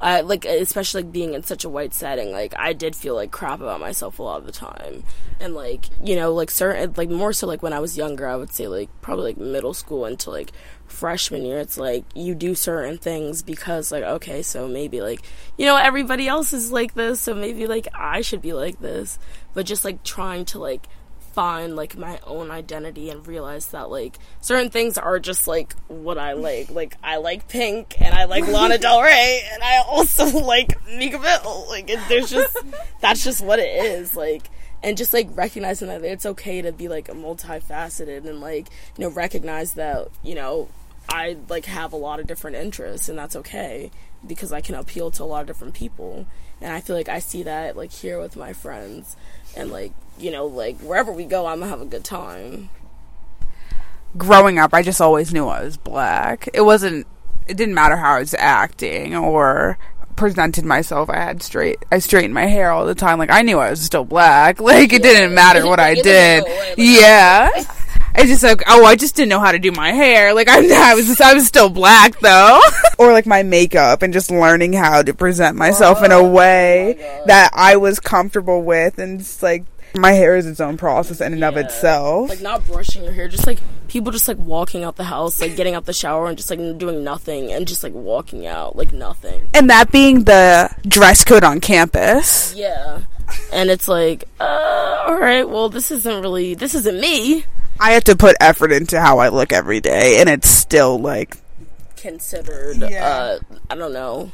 [0.04, 3.32] I like especially like being in such a white setting, like I did feel like
[3.32, 5.04] crap about myself a lot of the time.
[5.39, 8.36] And like, you know, like certain like more so like when I was younger, I
[8.36, 10.52] would say like probably like middle school until like
[10.88, 15.22] freshman year, it's like you do certain things because like okay, so maybe like
[15.58, 19.18] you know everybody else is like this, so maybe like I should be like this.
[19.54, 20.86] But just like trying to like
[21.34, 26.17] find like my own identity and realize that like certain things are just like what
[26.17, 26.69] I like.
[26.69, 31.19] Like I like Pink and I like Lana Del Rey and I also like Meek
[31.19, 31.65] Mill.
[31.67, 32.56] Like it, there's just
[33.02, 34.15] that's just what it is.
[34.15, 34.50] Like
[34.84, 38.67] and just like recognizing that it's okay to be like multifaceted and like
[38.98, 40.67] you know recognize that you know
[41.10, 43.91] I like have a lot of different interests and that's okay
[44.26, 46.28] because I can appeal to a lot of different people
[46.62, 49.15] and I feel like I see that like here with my friends
[49.56, 52.70] and like you know like wherever we go I'm gonna have a good time.
[54.16, 56.48] Growing up, I just always knew I was black.
[56.54, 57.08] It wasn't.
[57.48, 59.78] It didn't matter how I was acting or
[60.16, 61.10] presented myself.
[61.10, 61.80] I had straight.
[61.92, 63.18] I straightened my hair all the time.
[63.18, 64.60] Like I knew I was still black.
[64.63, 66.46] Like it didn't matter what I did.
[66.78, 67.50] Yeah.
[68.15, 70.58] I just like oh I just didn't know how to do my hair like I,
[70.91, 72.60] I was just, I was still black though
[72.99, 77.28] or like my makeup and just learning how to present myself in a way God.
[77.28, 81.34] that I was comfortable with and just like my hair is its own process in
[81.34, 84.95] and of itself Like not brushing your hair, just like people just like walking out
[84.95, 87.93] the house, like getting out the shower and just like doing nothing and just like
[87.93, 89.47] walking out like nothing.
[89.54, 93.02] and that being the dress code on campus Yeah.
[93.52, 97.45] And it's like, uh, all right, well, this isn't really, this isn't me.
[97.80, 101.38] I have to put effort into how I look every day, and it's still like
[101.98, 103.06] Considered, Yeah.
[103.08, 104.32] uh, I don't know,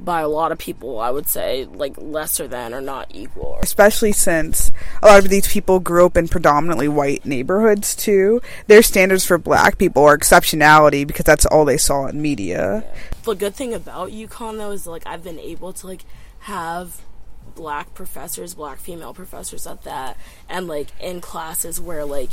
[0.00, 3.58] by a lot of people, I would say, like lesser than or not equal.
[3.62, 4.70] especially since
[5.02, 8.40] a lot of these people grew up in predominantly white neighborhoods too.
[8.66, 12.84] Their standards for black people are exceptionality because that's all they saw in media.
[13.24, 16.04] the good thing about UConn though is like I've been able to like
[16.40, 17.00] have
[17.54, 20.16] black professors, black female professors at that,
[20.48, 22.30] and like in classes where like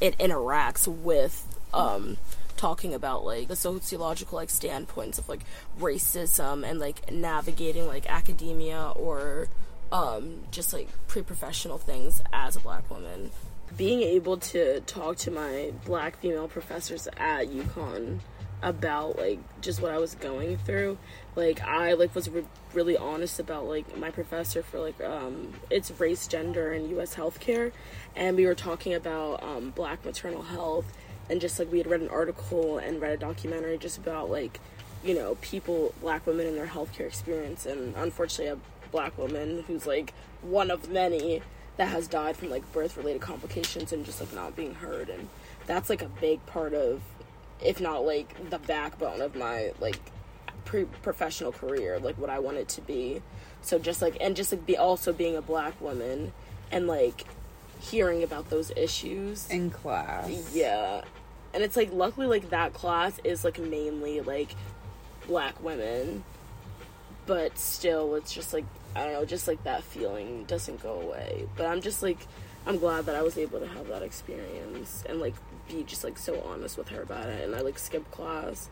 [0.00, 2.16] it interacts with um
[2.56, 5.40] talking about like the sociological like standpoints of like
[5.78, 9.48] racism and like navigating like academia or
[9.92, 13.30] um just like pre-professional things as a black woman
[13.76, 18.20] being able to talk to my black female professors at UConn
[18.62, 20.98] about like just what I was going through.
[21.38, 25.88] Like I like was re- really honest about like my professor for like um it's
[25.92, 27.14] race, gender, and U.S.
[27.14, 27.70] healthcare,
[28.16, 30.92] and we were talking about um, black maternal health,
[31.30, 34.58] and just like we had read an article and read a documentary just about like
[35.04, 39.86] you know people, black women and their healthcare experience, and unfortunately a black woman who's
[39.86, 41.40] like one of many
[41.76, 45.08] that has died from like birth related complications and just like not being heard.
[45.08, 45.28] And
[45.68, 47.00] that's like a big part of
[47.60, 50.00] if not like the backbone of my like
[50.68, 53.22] pre professional career like what I want it to be.
[53.62, 56.32] So just like and just like be also being a black woman
[56.70, 57.24] and like
[57.80, 59.50] hearing about those issues.
[59.50, 60.54] In class.
[60.54, 61.02] yeah.
[61.54, 64.50] And it's like luckily like that class is like mainly like
[65.26, 66.22] black women.
[67.24, 71.48] But still it's just like i don't know just like that feeling doesn't go away.
[71.56, 72.18] But i'm just like
[72.66, 75.34] i'm glad that i was able to have that experience and like
[75.66, 77.42] be just like so honest with her about it.
[77.42, 78.68] And i like skipped class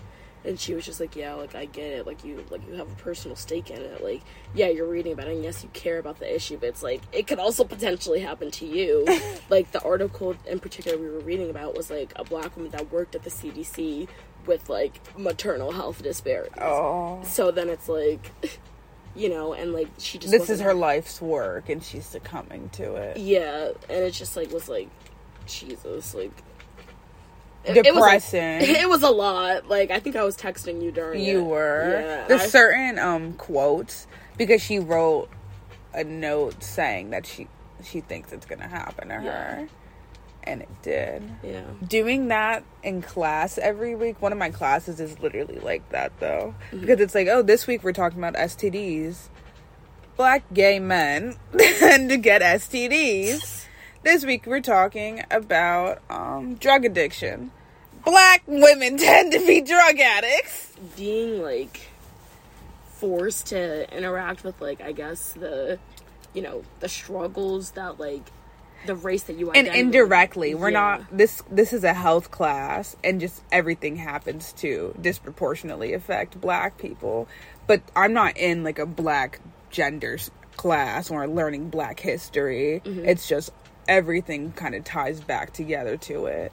[0.46, 2.06] and she was just like yeah like i get it.
[2.06, 4.02] Like you like you have a personal stake in it.
[4.02, 4.22] Like
[4.54, 5.34] yeah you're reading about it.
[5.34, 8.50] And yes you care about the issue but it's like it could also potentially happen
[8.52, 9.06] to you.
[9.50, 12.90] Like the article in particular we were reading about was like a black woman that
[12.92, 14.08] worked at the cdc
[14.44, 17.20] with like maternal health disparities Oh.
[17.24, 18.30] so then it's like
[19.14, 22.94] you know and like she just This is her life's work, and she's succumbing to
[22.96, 23.16] it.
[23.18, 24.88] yeah and it just like was like
[25.46, 26.32] jesus like
[27.66, 28.40] it- it was, Depressing.
[28.76, 31.44] it was a lot like i think i was texting you during You it.
[31.44, 32.00] were.
[32.00, 34.06] yeah There's I- certain um quotes
[34.38, 35.28] because she wrote
[35.94, 37.48] a note saying that she
[37.84, 39.20] she thinks it's gonna happen to Yeah.
[39.56, 39.68] her,
[40.44, 41.22] and it did.
[41.42, 44.20] yeah Doing that in class every week.
[44.22, 46.80] One of my classes is literally like that though, Mm-hmm.
[46.80, 49.28] because it's like, oh, this week we're talking about STDs.
[50.16, 53.66] Black gay men tend to get STDs.
[54.02, 57.50] This week we're talking about um, drug addiction.
[58.06, 60.72] Black women tend to be drug addicts.
[60.96, 61.80] being like
[62.94, 65.78] forced to interact with like I guess the
[66.32, 68.22] you know the struggles that like
[68.86, 69.56] the race that you are.
[69.56, 70.98] and indirectly we're Yeah.
[70.98, 76.78] not this this is a health class and just everything happens to disproportionately affect black
[76.78, 77.26] people
[77.66, 79.40] but i'm not in like a black
[79.70, 83.06] genders class or learning black history Mm-hmm.
[83.06, 83.50] it's just
[83.88, 86.52] everything kind of ties back together to it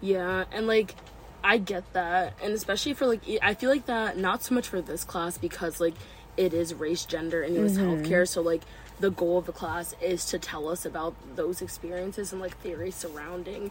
[0.00, 0.94] Yeah, and like
[1.42, 4.80] I get that, and especially for like I feel like that not so much for
[4.80, 5.94] this class because like
[6.36, 8.26] it is race, gender, and it was healthcare.
[8.26, 8.62] So like
[9.00, 12.94] the goal of the class is to tell us about those experiences and like theories
[12.94, 13.70] surrounding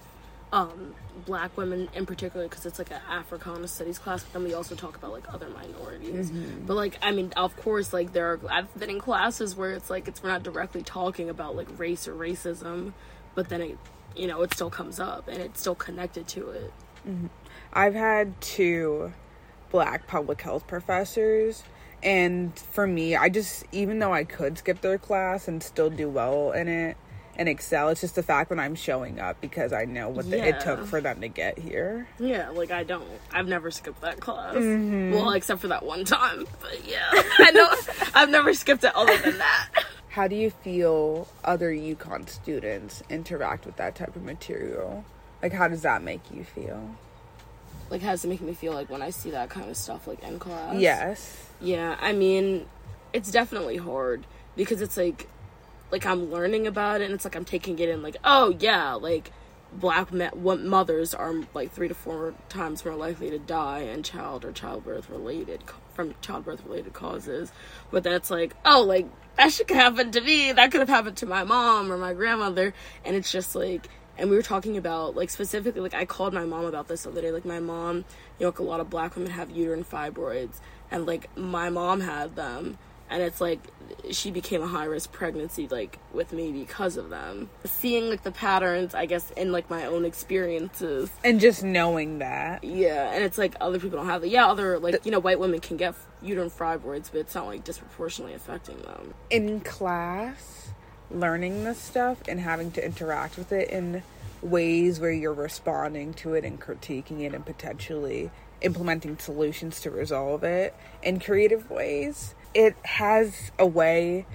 [0.51, 0.95] um
[1.27, 4.73] black women in particular because it's like an africana studies class but then we also
[4.73, 6.31] talk about like other minorities.
[6.65, 9.91] But like i mean of course like there are i've been in classes where it's
[9.91, 12.93] like it's we're not directly talking about like race or racism
[13.35, 13.77] but then it
[14.15, 16.73] you know it still comes up and it's still connected to it.
[17.07, 17.27] Mm-hmm.
[17.73, 19.13] I've had two
[19.71, 21.63] black public health professors,
[22.01, 26.09] and for me, I just, even though I could skip their class and still do
[26.09, 26.97] well in it
[27.37, 30.37] and excel, it's just the fact that I'm showing up because I know what the,
[30.37, 30.45] Yeah.
[30.45, 32.07] it took for them to get here.
[32.19, 34.55] yeah like i don't i've never skipped that class.
[34.55, 35.13] Mm-hmm.
[35.13, 37.07] Well except for that one time but yeah.
[37.13, 37.69] I know
[38.15, 39.69] i've never skipped it other than that
[40.09, 45.05] How do you feel other UConn students interact with that type of material?
[45.41, 46.95] Like, how does that make you feel?
[47.91, 50.05] like how does it make me feel like when i see that kind of stuff
[50.07, 51.49] like in class Yes.
[51.59, 52.67] Yeah, I mean,
[53.13, 55.27] it's definitely hard because it's like,
[55.91, 58.93] like I'm learning about it, and it's like I'm taking it in, like, oh yeah,
[58.93, 59.31] like
[59.73, 64.03] black me- what mothers are like three to four times more likely to die in
[64.03, 65.65] child or childbirth related
[65.99, 67.51] from childbirth related causes,
[67.91, 71.25] but that's like, oh, like that should happen to me, that could have happened to
[71.25, 73.87] my mom or my grandmother, and it's just like.
[74.17, 77.09] And we were talking about like specifically like I called my mom about this the
[77.09, 77.31] other day.
[77.31, 78.03] Like my mom,
[78.37, 80.59] you know, like a lot of black women have uterine fibroids,
[80.91, 82.77] and like my mom had them
[83.09, 83.59] and it's like
[84.11, 87.49] she became a high risk pregnancy like with me because of them.
[87.65, 91.09] Seeing like the patterns i guess in like my own experiences.
[91.23, 92.63] And just knowing that.
[92.63, 94.29] yeah and it's like other people don't have it.
[94.29, 97.63] Yeah other like you know white women can get uterine fibroids but it's not like
[97.63, 99.13] disproportionately affecting them.
[99.29, 100.69] In class
[101.11, 104.03] learning this stuff and having to interact with it in
[104.41, 108.29] ways where you're responding to it and critiquing it and potentially
[108.61, 114.25] implementing solutions to resolve it in creative ways it has a way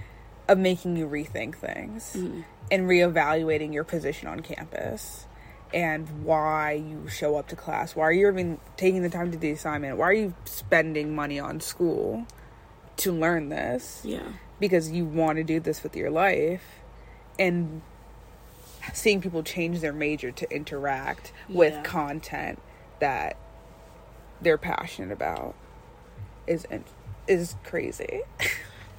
[0.47, 2.43] of making you rethink things mm.
[2.71, 5.25] and reevaluating your position on campus
[5.73, 7.95] and why you show up to class.
[7.95, 9.97] Why are you even taking the time to do the assignment.
[9.97, 12.25] Why are you spending money on school
[12.97, 14.01] to learn this?
[14.03, 14.23] Yeah.
[14.59, 16.63] Because you want to do this with your life
[17.37, 17.81] and
[18.93, 22.61] seeing people change their major to interact with content
[22.99, 23.35] that
[24.41, 25.55] they're passionate about
[26.47, 26.65] is
[27.27, 28.21] is crazy.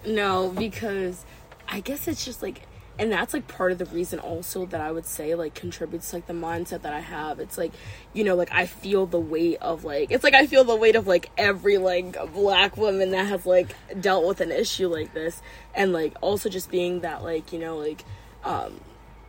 [0.05, 1.25] No, because
[1.69, 2.63] I guess it's just like,
[2.99, 6.17] and that's like part of the reason also that I would say like contributes to
[6.17, 7.41] like the mindset that I have.
[7.41, 7.73] It's like,
[8.15, 10.97] you know, like I feel the weight of like, it's like I feel the weight
[10.97, 15.43] of like every like black woman that has like dealt with an issue like this.
[15.75, 18.05] And like also just being that like, you know, like,
[18.45, 18.81] um,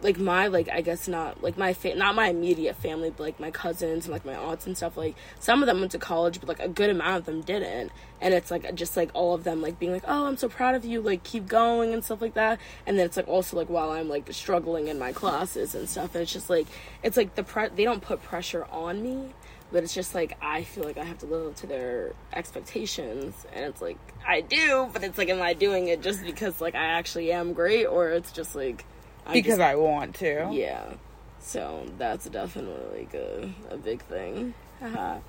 [0.01, 3.39] like my like I guess not like my fa- not my immediate family but like
[3.39, 6.39] my cousins and like my aunts and stuff like some of them went to college
[6.39, 7.91] but like a good amount of them didn't.
[8.21, 10.75] And it's like just like all of them like being like oh I'm so proud
[10.75, 12.59] of you like keep going and stuff like that.
[12.85, 16.13] And then it's like also like while I'm like struggling in my classes and stuff
[16.13, 16.67] and it's just like
[17.01, 19.33] it's like the pre- they don't put pressure on me
[19.71, 23.47] but it's just like I feel like I have to live up to their expectations.
[23.51, 26.75] And it's like I do but it's like am I doing it just because like
[26.75, 27.85] I actually am great?
[27.85, 28.85] Or it's just like
[29.27, 30.49] I because just- I want to.
[30.51, 30.93] yeah.
[31.39, 34.53] So that's definitely a, a big thing.
[34.81, 35.21] Well,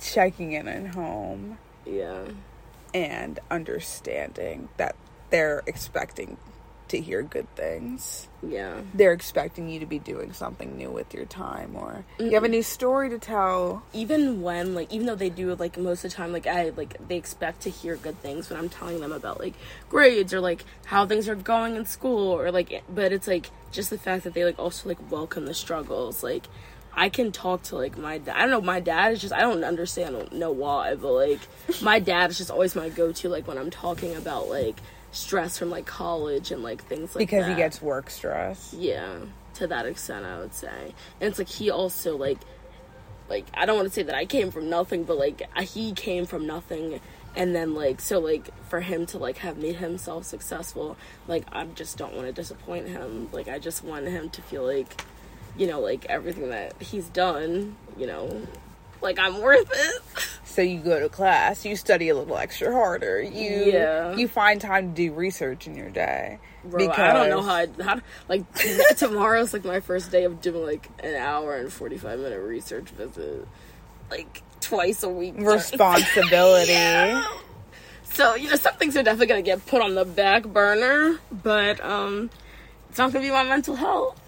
[0.00, 2.22] Checking in at home yeah.
[2.94, 4.94] and understanding that
[5.30, 6.36] they're expecting
[6.88, 8.28] to hear good things.
[8.42, 8.80] Yeah.
[8.94, 12.48] They're expecting you to be doing something new with your time or you have a
[12.48, 13.82] new story to tell.
[13.92, 16.96] Even when like even though they do like most of the time like I like
[17.08, 19.54] they expect to hear good things when I'm telling them about like
[19.88, 23.90] grades or like how things are going in school or like but it's like just
[23.90, 26.46] the fact that they like also like welcome the struggles like
[26.98, 28.36] I can talk to like my dad.
[28.36, 28.60] I don't know.
[28.62, 30.16] My dad is just I don't understand.
[30.16, 31.40] I don't know why, but like
[31.82, 33.28] my dad is just always my go-to.
[33.28, 34.76] Like when I'm talking about like
[35.16, 37.50] stress from like college and like things like because that.
[37.50, 38.74] he gets work stress.
[38.76, 39.20] Yeah,
[39.54, 40.94] to that extent, I would say.
[41.20, 42.38] And it's like he also like,
[43.28, 46.26] like I don't want to say that I came from nothing, but like he came
[46.26, 47.00] from nothing,
[47.34, 51.64] and then like so like for him to like have made himself successful, like I
[51.64, 53.30] just don't want to disappoint him.
[53.32, 55.02] Like I just want him to feel like,
[55.56, 58.46] you know, like everything that he's done, you know,
[59.00, 60.02] like I'm worth it.
[60.44, 63.20] So you go to class, you study a little extra harder.
[63.22, 64.14] You Yeah.
[64.16, 66.38] you find time to do research in your day.
[66.64, 68.42] Bro, I don't know how I how like
[68.96, 72.88] tomorrow's like my first day of doing like an hour and forty five minute research
[72.90, 73.46] visit,
[74.10, 75.34] like twice a week.
[75.38, 76.74] responsibility.
[78.12, 81.84] So you know some things are definitely gonna get put on the back burner, but
[81.84, 82.30] um,
[82.88, 84.18] it's not gonna be my mental health.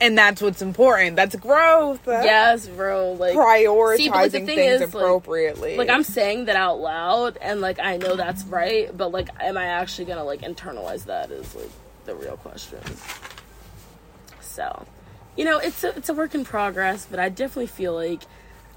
[0.00, 1.16] And that's what's important.
[1.16, 2.00] That's growth.
[2.06, 3.12] Yes, bro.
[3.12, 5.76] Like Prioritizing See, like, the thing things is, appropriately.
[5.76, 9.56] like I'm saying that out loud, and like I know that's right, but like, am
[9.56, 11.30] I actually gonna like internalize that?
[11.30, 11.70] Is like
[12.04, 12.80] the real question.
[14.40, 14.86] So,
[15.36, 18.22] you know, it's a it's a work in progress, but I definitely feel like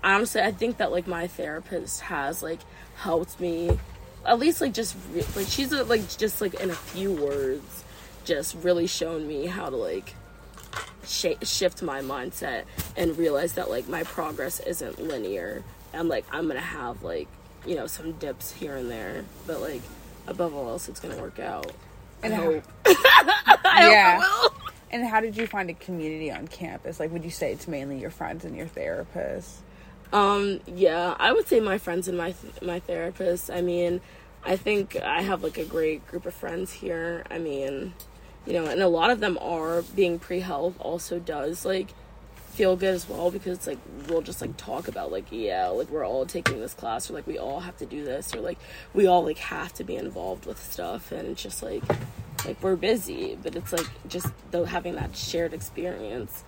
[0.04, 2.60] honestly, I think that like my therapist has like
[2.96, 3.78] helped me,
[4.26, 7.84] at least like just re- like she's like just like in a few words,
[8.26, 10.16] just really shown me how to like
[11.06, 12.64] sh- shift my mindset
[12.98, 15.64] and realize that like my progress isn't linear
[15.94, 17.28] and like I'm gonna have like
[17.66, 19.82] you know some dips here and there, but like
[20.28, 21.72] above all else, it's gonna work out.
[22.24, 22.64] And I hope.
[22.86, 24.20] I Yeah.
[24.22, 24.72] hope it will.
[24.92, 27.00] And how did you find a community on campus?
[27.00, 29.58] Like, would you say it's mainly your friends and your therapist?
[30.12, 33.52] Um, yeah, I would say my friends and my my therapist.
[33.52, 34.02] I mean,
[34.44, 37.24] I think I have like a great group of friends here.
[37.30, 37.94] I mean,
[38.50, 41.94] you know, and a lot of them are being pre-health also does like
[42.54, 43.78] feel good as well because it's like
[44.08, 47.28] we'll just like talk about like yeah, like we're all taking this class or like
[47.28, 48.58] we all have to do this or like
[48.96, 51.84] we all like have to be involved with stuff and it's just like
[52.44, 56.44] like we're busy, but it's like just though having that shared experience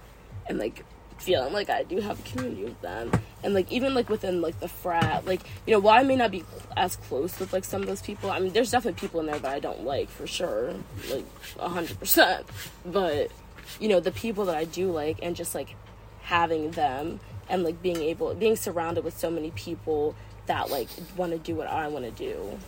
[0.48, 0.84] and like
[1.22, 3.12] feeling like I do have a community with them.
[3.44, 6.32] And like even like within like the frat, like you know, while I may not
[6.32, 6.44] be
[6.76, 9.40] as close with like some of those people, I mean, there's definitely people in there
[9.40, 10.74] that I don't like for sure,
[11.10, 11.26] like
[11.60, 12.46] a hundred percent.
[12.86, 13.32] But
[13.80, 15.76] you know, the people that I do like, and just like
[16.24, 17.20] having them
[17.50, 20.16] and like being able, being surrounded with so many people
[20.48, 22.60] that like want to do what I want to do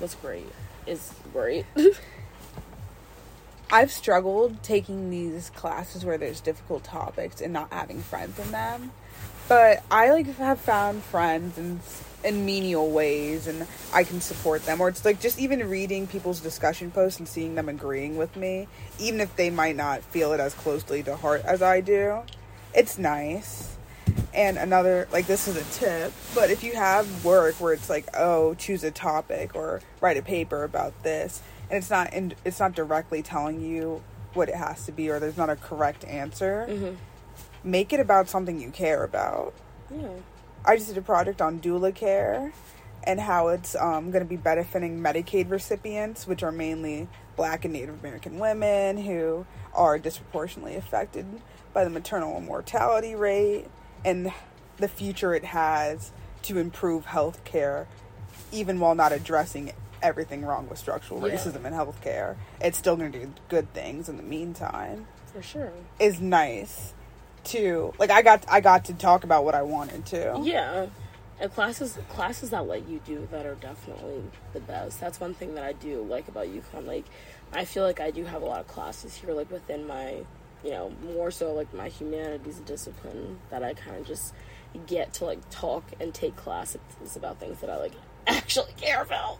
[0.00, 0.48] was great.
[0.86, 1.66] Is great.
[3.70, 8.92] I've struggled taking these classes where there's difficult topics and not having friends in them.
[9.46, 11.80] But I like have found friends in
[12.24, 16.40] in menial ways and I can support them or it's like just even reading people's
[16.40, 18.66] discussion posts and seeing them agreeing with me
[18.98, 22.22] even if they might not feel it as closely to heart as I do.
[22.74, 23.76] It's nice.
[24.34, 28.08] And another like this is a tip, but if you have work where it's like,
[28.14, 31.40] oh, choose a topic or write a paper about this,
[31.70, 34.02] and it's not in, it's not directly telling you
[34.34, 36.96] what it has to be or there's not a correct answer,
[37.64, 39.52] make it about something you care about.
[39.94, 40.08] yeah.
[40.64, 42.52] I just did a project on doula care
[43.04, 47.72] and how it's um, going to be benefiting Medicaid recipients, which are mainly Black and
[47.72, 51.24] Native American women who are disproportionately affected
[51.72, 53.66] by the maternal mortality rate
[54.04, 54.32] and
[54.76, 56.12] the future it has
[56.42, 57.86] to improve health care,
[58.52, 59.72] even while not addressing
[60.02, 61.34] everything wrong with structural Yeah.
[61.34, 62.36] racism in healthcare.
[62.60, 65.72] It's still going to do good things in the meantime For sure.
[65.98, 66.94] is nice
[67.44, 70.40] to like I got I got to talk about what I wanted to.
[70.42, 70.86] Yeah.
[71.40, 74.22] And classes classes that let you do that are definitely
[74.52, 74.98] the best.
[75.00, 76.86] That's one thing that I do like about UConn.
[76.86, 77.04] Like
[77.52, 80.24] I feel like I do have a lot of classes here like within my
[80.64, 84.34] you know, more so like my humanities discipline that I kind of just
[84.88, 86.80] get to like talk and take classes
[87.14, 87.92] about things that I like
[88.26, 89.38] actually care about.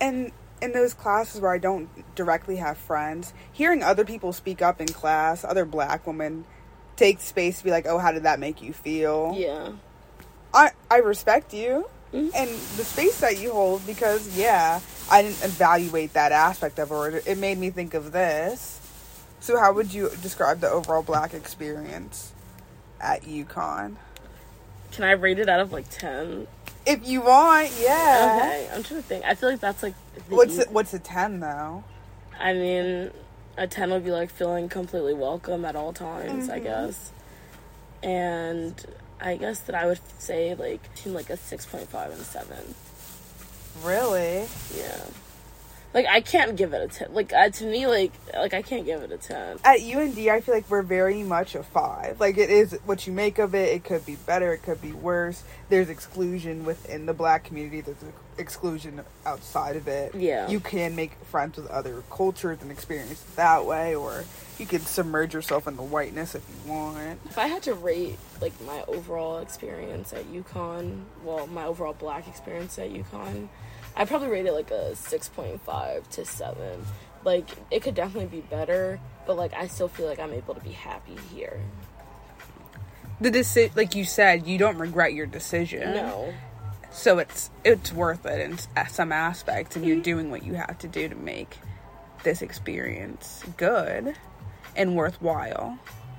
[0.00, 4.80] And in those classes where I don't directly have friends, hearing other people speak up
[4.80, 6.44] in class, other black women
[6.96, 9.70] take space to be like, "Oh, how did that make you feel?" Yeah.
[10.52, 12.30] I I respect you Mhm.
[12.34, 14.80] and the space that you hold because yeah,
[15.10, 17.14] I didn't evaluate that aspect of it.
[17.14, 18.78] It it made me think of this.
[19.40, 22.32] So, how would you describe the overall black experience
[23.00, 23.96] at UConn?
[24.90, 26.48] Can I rate it out of like 10?
[26.86, 28.38] If you want, yeah.
[28.40, 28.68] Okay.
[28.74, 29.24] I'm trying to think.
[29.24, 29.94] I feel like that's like
[30.28, 31.84] What's easy- it, what's a ten though?
[32.40, 33.10] I mean,
[33.56, 36.64] a 10 would be like feeling completely welcome at all times, I mm-hmm.
[36.64, 37.12] guess.
[38.02, 38.86] And
[39.20, 42.74] I guess that I would say like between like a 6.5 and 7.
[43.82, 44.46] Really?
[44.76, 45.04] Yeah.
[45.94, 47.14] Like I can't give it a 10.
[47.14, 49.58] Like uh, to me like like I can't give it a 10.
[49.64, 52.20] At UND, I feel like we're very much a five.
[52.20, 53.70] Like it is what you make of it.
[53.74, 54.52] It could be better.
[54.52, 55.44] It could be worse.
[55.68, 57.80] There's exclusion within the black community.
[57.80, 57.96] There's
[58.38, 60.14] exclusion outside of it.
[60.14, 60.48] Yeah.
[60.48, 64.24] You can make friends with other cultures and experience it that way, or
[64.58, 67.18] you can submerge yourself in the whiteness if you want.
[67.26, 72.28] If I had to rate like my overall experience at UConn, well, my overall black
[72.28, 73.48] experience at UConn,
[73.96, 76.84] I'd probably rate it like a 6.5 to 7.
[77.24, 80.60] Like it could definitely be better, but like I still feel like I'm able to
[80.60, 81.60] be happy here.
[83.20, 85.92] the decision, like you said, you don't regret your decision.
[85.94, 86.32] No.
[86.90, 88.58] So it's it's worth it in
[88.88, 89.92] some aspects, and Mm-hmm.
[89.94, 91.58] you're doing what you have to do to make
[92.24, 94.14] this experience good
[94.76, 95.78] and worthwhile.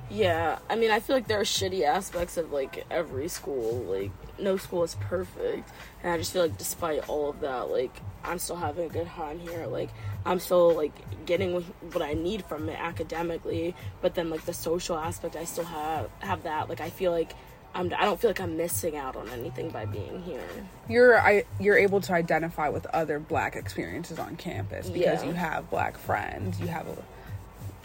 [0.09, 3.75] Yeah, I mean, I feel like there are shitty aspects of like every school.
[3.83, 5.69] Like, no school is perfect,
[6.03, 9.07] and I just feel like despite all of that, like I'm still having a good
[9.07, 9.67] time here.
[9.67, 9.89] Like,
[10.25, 10.93] I'm still like
[11.25, 15.65] getting what I need from it academically, but then like the social aspect, I still
[15.65, 16.69] have have that.
[16.69, 17.33] Like, I feel like
[17.75, 20.41] I'm I don't feel like I'm missing out on anything by being here.
[20.87, 25.29] You're I, you're able to identify with other Black experiences on campus because Yeah.
[25.29, 26.87] you have Black friends, you have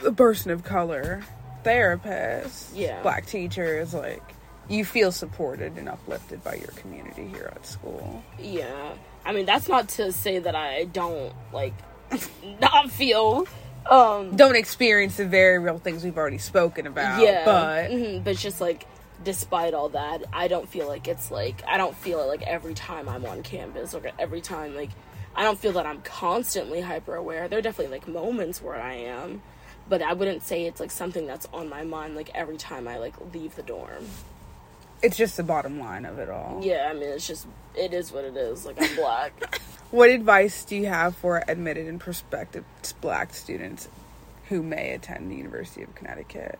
[0.02, 1.22] a, a person of color,
[1.64, 3.02] therapists, Yeah.
[3.02, 3.94] Black teachers.
[3.94, 4.22] Like
[4.68, 8.22] you feel supported and uplifted by your community here at school.
[8.38, 8.92] Yeah,
[9.24, 11.74] I mean that's not to say that I don't like
[12.60, 13.46] not feel.
[13.90, 17.20] Um, Don't experience the very real things we've already spoken about.
[17.20, 18.86] yeah but mhm, but just like
[19.22, 22.72] despite all that i don't feel like it's like i don't feel it like every
[22.74, 24.88] time i'm on campus or every time like
[25.36, 28.94] i don't feel that i'm constantly hyper aware there are definitely like moments where i
[28.94, 29.42] am
[29.88, 32.98] but i wouldn't say it's like something that's on my mind like every time i
[32.98, 34.04] like leave the dorm
[35.02, 36.60] it's just the bottom line of it all.
[36.62, 39.60] yeah i mean it's just it is what it is like i'm black
[39.94, 42.64] What advice do you have for admitted and prospective
[43.00, 43.88] Black students
[44.48, 46.58] who may attend the University of Connecticut?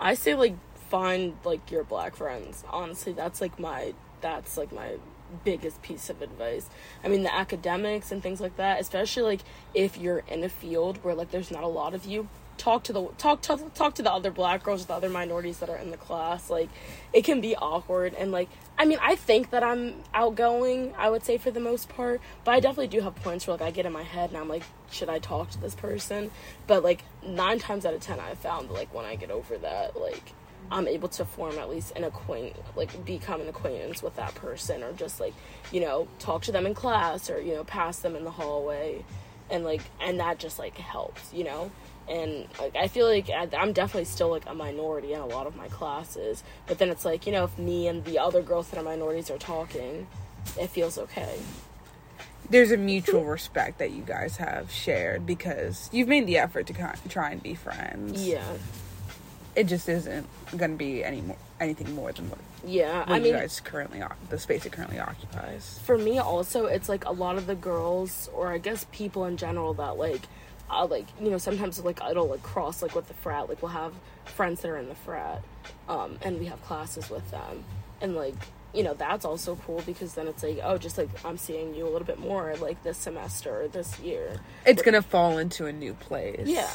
[0.00, 0.56] I say like
[0.88, 2.64] find like your black friends.
[2.68, 4.96] Honestly, that's like my that's like my
[5.44, 6.68] biggest piece of advice.
[7.04, 9.40] I mean, the academics and things like that, especially like
[9.74, 12.28] if you're in a field where like there's not a lot of you,
[12.58, 15.68] talk to the talk to talk to the other black girls, the other minorities that
[15.68, 16.50] are in the class.
[16.50, 16.68] Like
[17.12, 21.24] it can be awkward and like I mean, I think that I'm outgoing, I would
[21.24, 23.86] say for the most part, but I definitely do have points where like I get
[23.86, 26.30] in my head and I'm like, should I talk to this person?
[26.66, 29.98] But like 9 times out of 10 I've found like when I get over that,
[29.98, 30.32] like
[30.70, 34.82] I'm able to form at least an acquaint like become an acquaintance with that person
[34.82, 35.34] or just like,
[35.72, 39.04] you know, talk to them in class or, you know, pass them in the hallway
[39.50, 41.70] and like and that just like helps, you know?
[42.08, 45.56] and like I feel like I'm definitely still like a minority in a lot of
[45.56, 46.42] my classes.
[46.66, 49.30] But then it's like you know if me and the other girls that are minorities
[49.30, 50.06] are talking,
[50.58, 51.38] it feels okay.
[52.48, 56.74] There's a mutual respect that you guys have shared because you've made the effort to
[57.08, 58.26] try and be friends.
[58.26, 58.44] Yeah,
[59.56, 60.26] It just isn't
[60.56, 63.00] going to be any more, anything more than what, yeah.
[63.00, 65.80] what I you mean, guys currently, the space it currently occupies.
[65.84, 69.36] for me also, it's like a lot of the girls or I guess people in
[69.36, 70.22] general that like.
[70.68, 73.70] Uh, like you know sometimes like it'll like cross like with the frat like we'll
[73.70, 73.92] have
[74.24, 75.40] friends that are in the frat
[75.88, 77.62] um and we have classes with them
[78.00, 78.34] and like
[78.74, 81.84] you know that's also cool because then it's like oh just like i'm seeing you
[81.86, 85.66] a little bit more like this semester or this year It's going to fall into
[85.66, 86.48] a new place.
[86.48, 86.68] Yeah,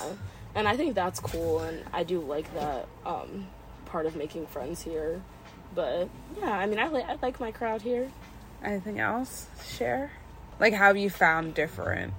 [0.56, 3.48] and I think that's cool, and I do like that um,
[3.86, 5.22] part of making friends here.
[5.74, 8.10] But yeah, I mean, I like I like my crowd here.
[8.64, 9.48] Anything else?
[9.66, 10.12] Share?
[10.60, 12.14] Like, how have you found different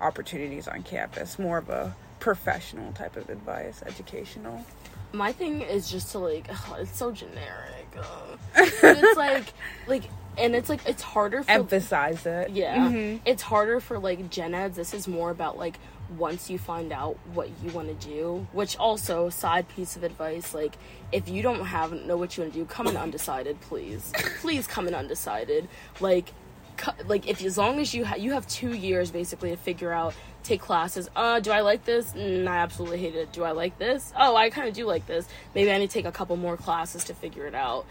[0.00, 1.38] opportunities on campus?
[1.38, 4.64] More of a professional type of advice, educational.
[5.12, 6.48] My thing is just to like,
[6.78, 7.86] it's so generic.
[7.96, 9.52] Uh, it's like,
[9.86, 10.04] like,
[10.38, 12.50] and it's like it's harder for Emphasize it.
[12.50, 13.18] Yeah.
[13.24, 14.76] It's harder for like gen eds.
[14.76, 15.78] This is more about like
[16.18, 20.54] once you find out what you want to do, which also side piece of advice
[20.54, 20.76] like
[21.12, 24.12] if you don't have know what you want to do, come in undecided, please.
[24.40, 25.68] please come in undecided.
[26.00, 26.32] Like
[26.76, 29.92] cu- like if as long as you ha- you have 2 years basically to figure
[29.92, 31.08] out take classes.
[31.16, 32.12] Uh do I like this?
[32.12, 33.32] Mm, I absolutely hate it.
[33.32, 34.12] Do I like this?
[34.18, 35.26] Oh, I kind of do like this.
[35.54, 37.86] Maybe I need to take a couple more classes to figure it out.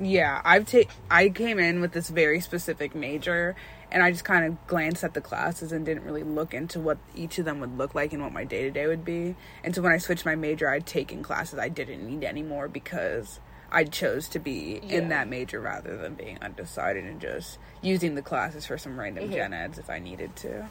[0.00, 3.56] Yeah, I've ta- I came in with this very specific major
[3.90, 6.98] and I just kind of glanced at the classes and didn't really look into what
[7.14, 9.34] each of them would look like and what my day-to-day would be.
[9.64, 13.40] And so when I switched my major, I'd taken classes I didn't need anymore because
[13.70, 14.98] I chose to be Yeah.
[14.98, 19.24] in that major rather than being undecided and just using the classes for some random
[19.24, 19.34] mm-hmm.
[19.34, 20.68] gen eds if I needed to.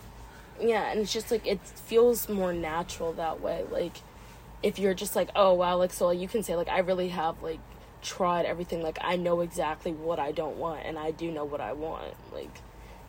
[0.59, 3.63] Yeah, and it's just like it feels more natural that way.
[3.72, 3.97] Like
[4.63, 7.41] if you're just like, oh wow, like so you can say like I really have
[7.43, 7.59] like
[8.01, 8.82] tried everything.
[8.82, 12.15] Like I know exactly what I don't want, and I do know what I want.
[12.34, 12.61] Like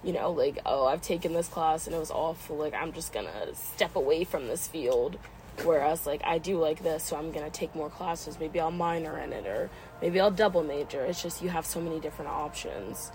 [0.05, 2.57] you know, like oh I've taken this class and it was awful.
[2.57, 5.19] Like I'm just gonna step away from this field.
[5.65, 8.39] Whereas like I do like this, so I'm gonna take more classes.
[8.39, 9.71] Maybe I'll minor in it, or
[10.01, 11.05] maybe I'll double major.
[11.05, 13.11] It's just you have so many different options.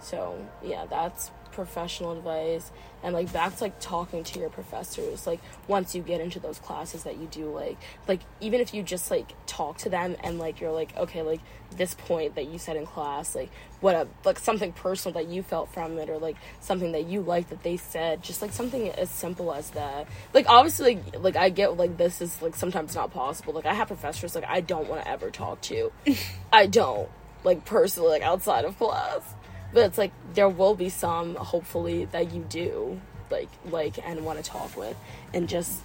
[0.00, 2.70] So yeah, that's professional advice
[3.02, 6.60] and like back to like talking to your professors like once you get into those
[6.60, 10.38] classes that you do like like even if you just like talk to them and
[10.38, 11.40] like you're like okay like
[11.76, 13.50] this point that you said in class like
[13.80, 17.20] what a like something personal that you felt from it or like something that you
[17.22, 20.06] liked that they said just like something as simple as that.
[20.32, 23.52] Like obviously like, like i get like this is like sometimes not possible.
[23.52, 25.90] Like i have professors like i don't want to ever talk to.
[26.52, 27.08] I don't
[27.44, 29.34] like personally like outside of class
[29.72, 33.00] but it's like there will be some hopefully that you do
[33.30, 34.96] like like and want to talk with
[35.34, 35.80] and just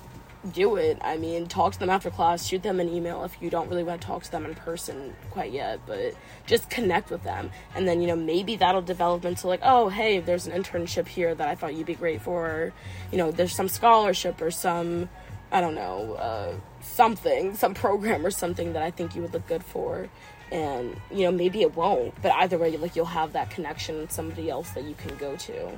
[0.51, 0.97] do it.
[1.01, 3.83] I mean talk to them after class shoot them an email if you don't really
[3.83, 6.15] want to talk to them in person quite yet but
[6.45, 7.49] just connect with them.
[7.75, 11.33] And then you know maybe that'll develop into like oh hey there's an internship here
[11.33, 12.45] that i thought you'd be great for.
[12.45, 12.73] Or,
[13.11, 15.09] you know there's some scholarship or some
[15.51, 19.47] i don't know uh, something some program or something that i think you would look
[19.47, 20.09] good for
[20.53, 24.11] and you know maybe it won't but either way like you'll have that connection with
[24.11, 25.69] somebody else that you can go to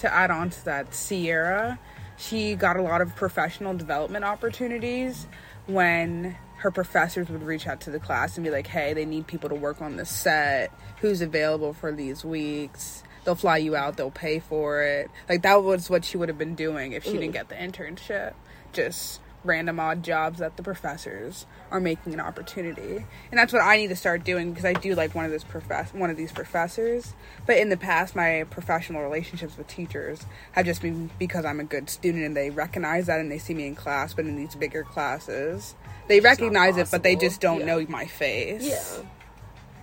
[0.00, 1.78] to add on to that, Sierra,
[2.16, 5.26] she got a lot of professional development opportunities
[5.66, 9.26] when her professors would reach out to the class and be like, hey, they need
[9.26, 10.72] people to work on the set.
[11.00, 13.02] Who's available for these weeks?
[13.24, 15.10] They'll fly you out, they'll pay for it.
[15.28, 17.32] Like, that was what she would have been doing if she didn't mm.
[17.32, 18.34] get the internship.
[18.72, 22.96] Just random odd jobs that the professors are making an opportunity.
[23.30, 25.44] And that's what i need to start doing because i do like one of this
[25.44, 27.14] profess one of these professors.
[27.46, 31.64] But in the past my professional relationships with teachers have just been because i'm a
[31.64, 34.54] good student and they recognize that and they see me in class but in these
[34.54, 35.74] bigger classes
[36.08, 37.66] they It's recognize it but they just don't Yeah.
[37.66, 38.62] know my face.
[38.64, 39.04] Yeah.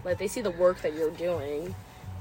[0.03, 1.73] Like they see the work that you're doing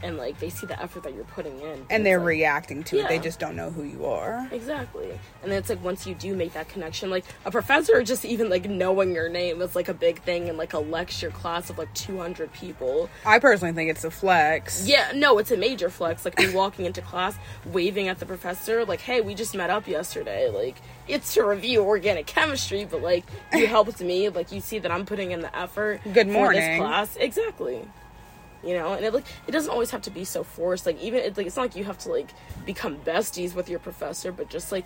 [0.03, 2.85] and like they see the effort that you're putting in and It's they're like- reacting
[2.85, 5.11] to it they just don't know who you are Exactly.
[5.43, 8.49] And then it's like once you do make that connection, like a professor just even
[8.51, 11.79] like knowing your name is like a big thing in like a lecture class of
[11.79, 13.09] like 200 people.
[13.25, 16.25] i personally think it's a flex Yeah, no, it's a major flex.
[16.25, 17.37] Like me walking into class,
[17.67, 20.49] waving at the professor, like, hey, we just met up yesterday.
[20.51, 20.77] Like,
[21.09, 24.29] it's to review organic chemistry, but like, you helped me.
[24.29, 26.61] Like, you see that I'm putting in the effort Good for morning.
[26.61, 27.17] this class.
[27.17, 27.81] Exactly.
[28.67, 30.87] You know, and it like it doesn't always have to be so forced.
[30.87, 32.31] Like even it, like it's not like you have to like
[32.65, 34.85] become besties with your professor, but just like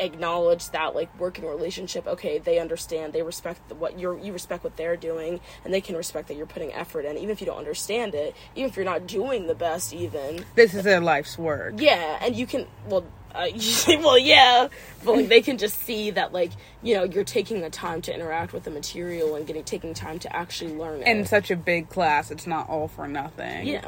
[0.00, 4.62] acknowledge that like working relationship okay they understand they respect the, what you're you respect
[4.62, 7.46] what they're doing and they can respect that you're putting effort in even if you
[7.46, 10.44] don't understand it even if you're not doing the best even.
[10.54, 11.74] This is their life's work.
[11.78, 13.04] Yeah and you can well
[13.38, 13.48] uh,
[14.00, 14.68] well yeah
[15.04, 16.50] but like they can just see that like
[16.82, 20.18] you know you're taking the time to interact with the material and getting taking time
[20.18, 21.06] to actually learn it.
[21.06, 23.66] in such a big class it's not all for nothing.
[23.66, 23.86] Yeah.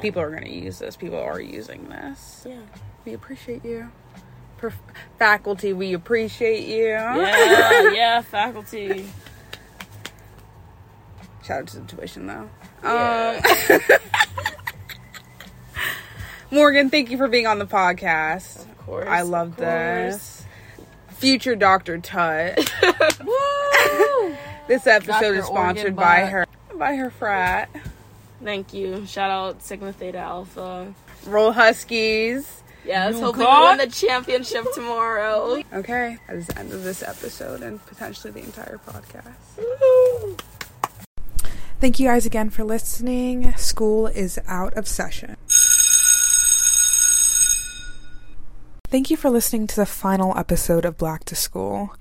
[0.00, 0.94] People are going to use this.
[0.96, 2.46] People are using this.
[2.48, 2.60] Yeah.
[3.04, 3.90] We appreciate you.
[5.18, 6.86] Faculty we appreciate you.
[6.86, 9.06] Yeah yeah faculty.
[11.44, 12.48] Shout out to the tuition though.
[12.82, 13.40] Yeah.
[13.80, 14.50] um
[16.50, 20.44] morgan thank you for being on the podcast of course i love this
[21.10, 22.58] future dr Tutt
[23.24, 24.36] Woo!
[24.68, 25.34] this episode Dr.
[25.34, 26.30] is sponsored Oregon by Butt.
[26.30, 26.46] her
[26.76, 27.68] by her frat
[28.42, 29.04] Thank you.
[29.04, 30.94] Shout out Sigma Theta Alpha.
[31.26, 35.62] roll huskies Yes, You hopefully got- we win the championship tomorrow.
[35.74, 40.36] okay that is the end of this episode and potentially the entire podcast Woo!
[41.82, 43.54] Thank you guys again for listening.
[43.56, 45.38] School is out of session.
[48.90, 51.94] Thank you for listening to the final episode of Black to School.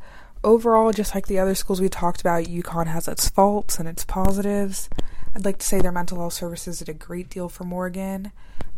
[0.44, 4.04] Overall, just like the other schools we talked about, UConn has its faults and its
[4.04, 4.90] positives.
[5.36, 8.32] I'd like to say their mental health services did a great deal for Morgan,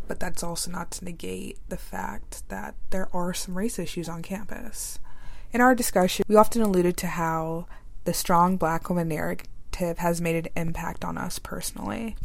[0.09, 4.23] but that's also not to negate the fact that there are some race issues on
[4.23, 4.99] campus.
[5.53, 7.65] In our discussion, we often alluded to how
[8.03, 12.17] the strong black woman narrative has made an impact on us personally.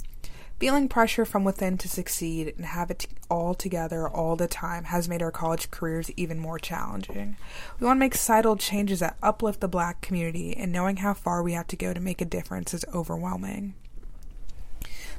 [0.58, 5.06] Feeling pressure from within to succeed and have it all together all the time has
[5.06, 7.36] made our college careers even more challenging.
[7.78, 11.42] We want to make societal changes that uplift the black community, and knowing how far
[11.42, 13.74] we have to go to make a difference is overwhelming.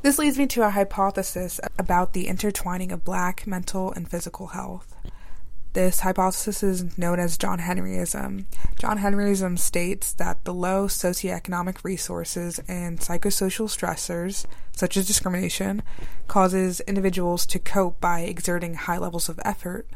[0.02, 4.96] This leads me to a hypothesis about the intertwining of black mental and physical health.
[5.78, 8.46] This hypothesis is known as John Henryism.
[8.80, 15.84] John Henryism states that the low socioeconomic resources and psychosocial stressors, such as discrimination,
[16.28, 19.88] causes individuals to cope by exerting high levels of effort.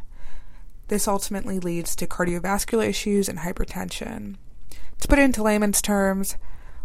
[0.88, 4.36] This ultimately leads to cardiovascular issues and hypertension.
[5.00, 6.38] To put it into layman's terms,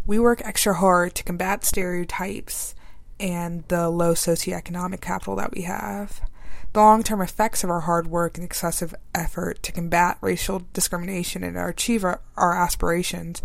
[0.07, 2.75] we work extra hard to combat stereotypes
[3.21, 6.23] and the low socioeconomic capital that we have.
[6.77, 11.43] The long term effects of our hard work and excessive effort to combat racial discrimination
[11.43, 13.41] and achieve our, our aspirations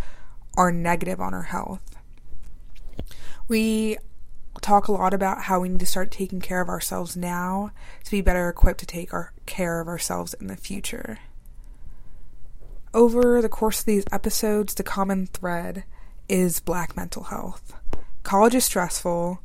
[0.57, 1.95] are negative on our health.
[3.47, 3.97] We
[4.59, 7.71] talk a lot about how we need to start taking care of ourselves now
[8.03, 11.19] to be better equipped to take our care of ourselves in the future.
[12.93, 15.85] Over the course of these episodes, the common thread
[16.27, 17.71] is black mental health.
[18.23, 19.41] College is stressful,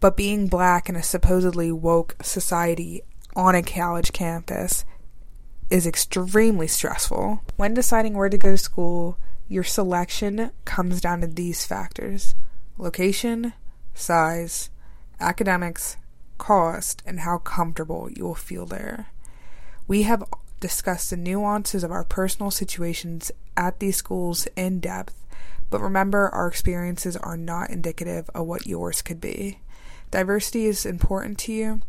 [0.00, 3.02] but being black in a supposedly woke society
[3.34, 4.84] on a college campus
[5.70, 7.42] is extremely stressful.
[7.56, 9.18] When deciding where to go to school,
[9.48, 12.34] your selection comes down to these factors
[12.76, 13.52] location,
[13.92, 14.70] size,
[15.18, 15.96] academics,
[16.38, 19.08] cost, and how comfortable you will feel there.
[19.88, 20.22] We have
[20.60, 25.24] discussed the nuances of our personal situations at these schools in depth,
[25.70, 29.58] but remember our experiences are not indicative of what yours could be.
[30.10, 31.80] Diversity is important to you.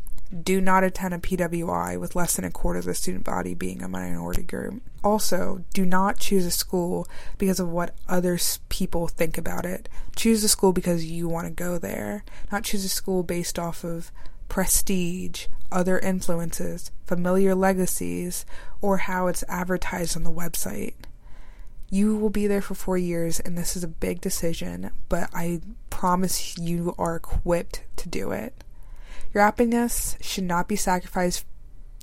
[0.43, 3.81] Do not attend a PWI with less than a quarter of the student body being
[3.81, 4.83] a minority group.
[5.03, 7.07] Also, do not choose a school
[7.39, 8.37] because of what other
[8.69, 9.89] people think about it.
[10.15, 12.23] Choose a school because you want to go there.
[12.51, 14.11] Not choose a school based off of
[14.49, 18.45] prestige, other influences, familiar legacies,
[18.81, 20.93] or how it's advertised on the website.
[21.89, 25.61] You will be there for four years, and this is a big decision, but I
[25.89, 28.63] promise you are equipped to do it.
[29.33, 31.45] Your happiness should not be sacrificed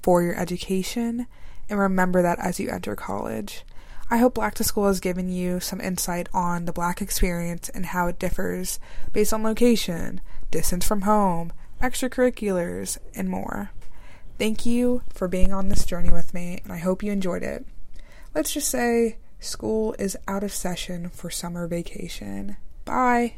[0.03, 1.27] for your education,
[1.69, 3.65] and remember that as you enter college.
[4.11, 7.87] I hope Black to School has given you some insight on the Black experience and
[7.87, 8.79] how it differs
[9.13, 10.21] based on location,
[10.51, 13.71] distance from home, extracurriculars, and more.
[14.39, 17.67] Thank you for being on this journey with me, and I hope you enjoyed it.
[18.35, 22.57] Let's just say school is out of session for summer vacation.
[22.85, 23.37] Bye.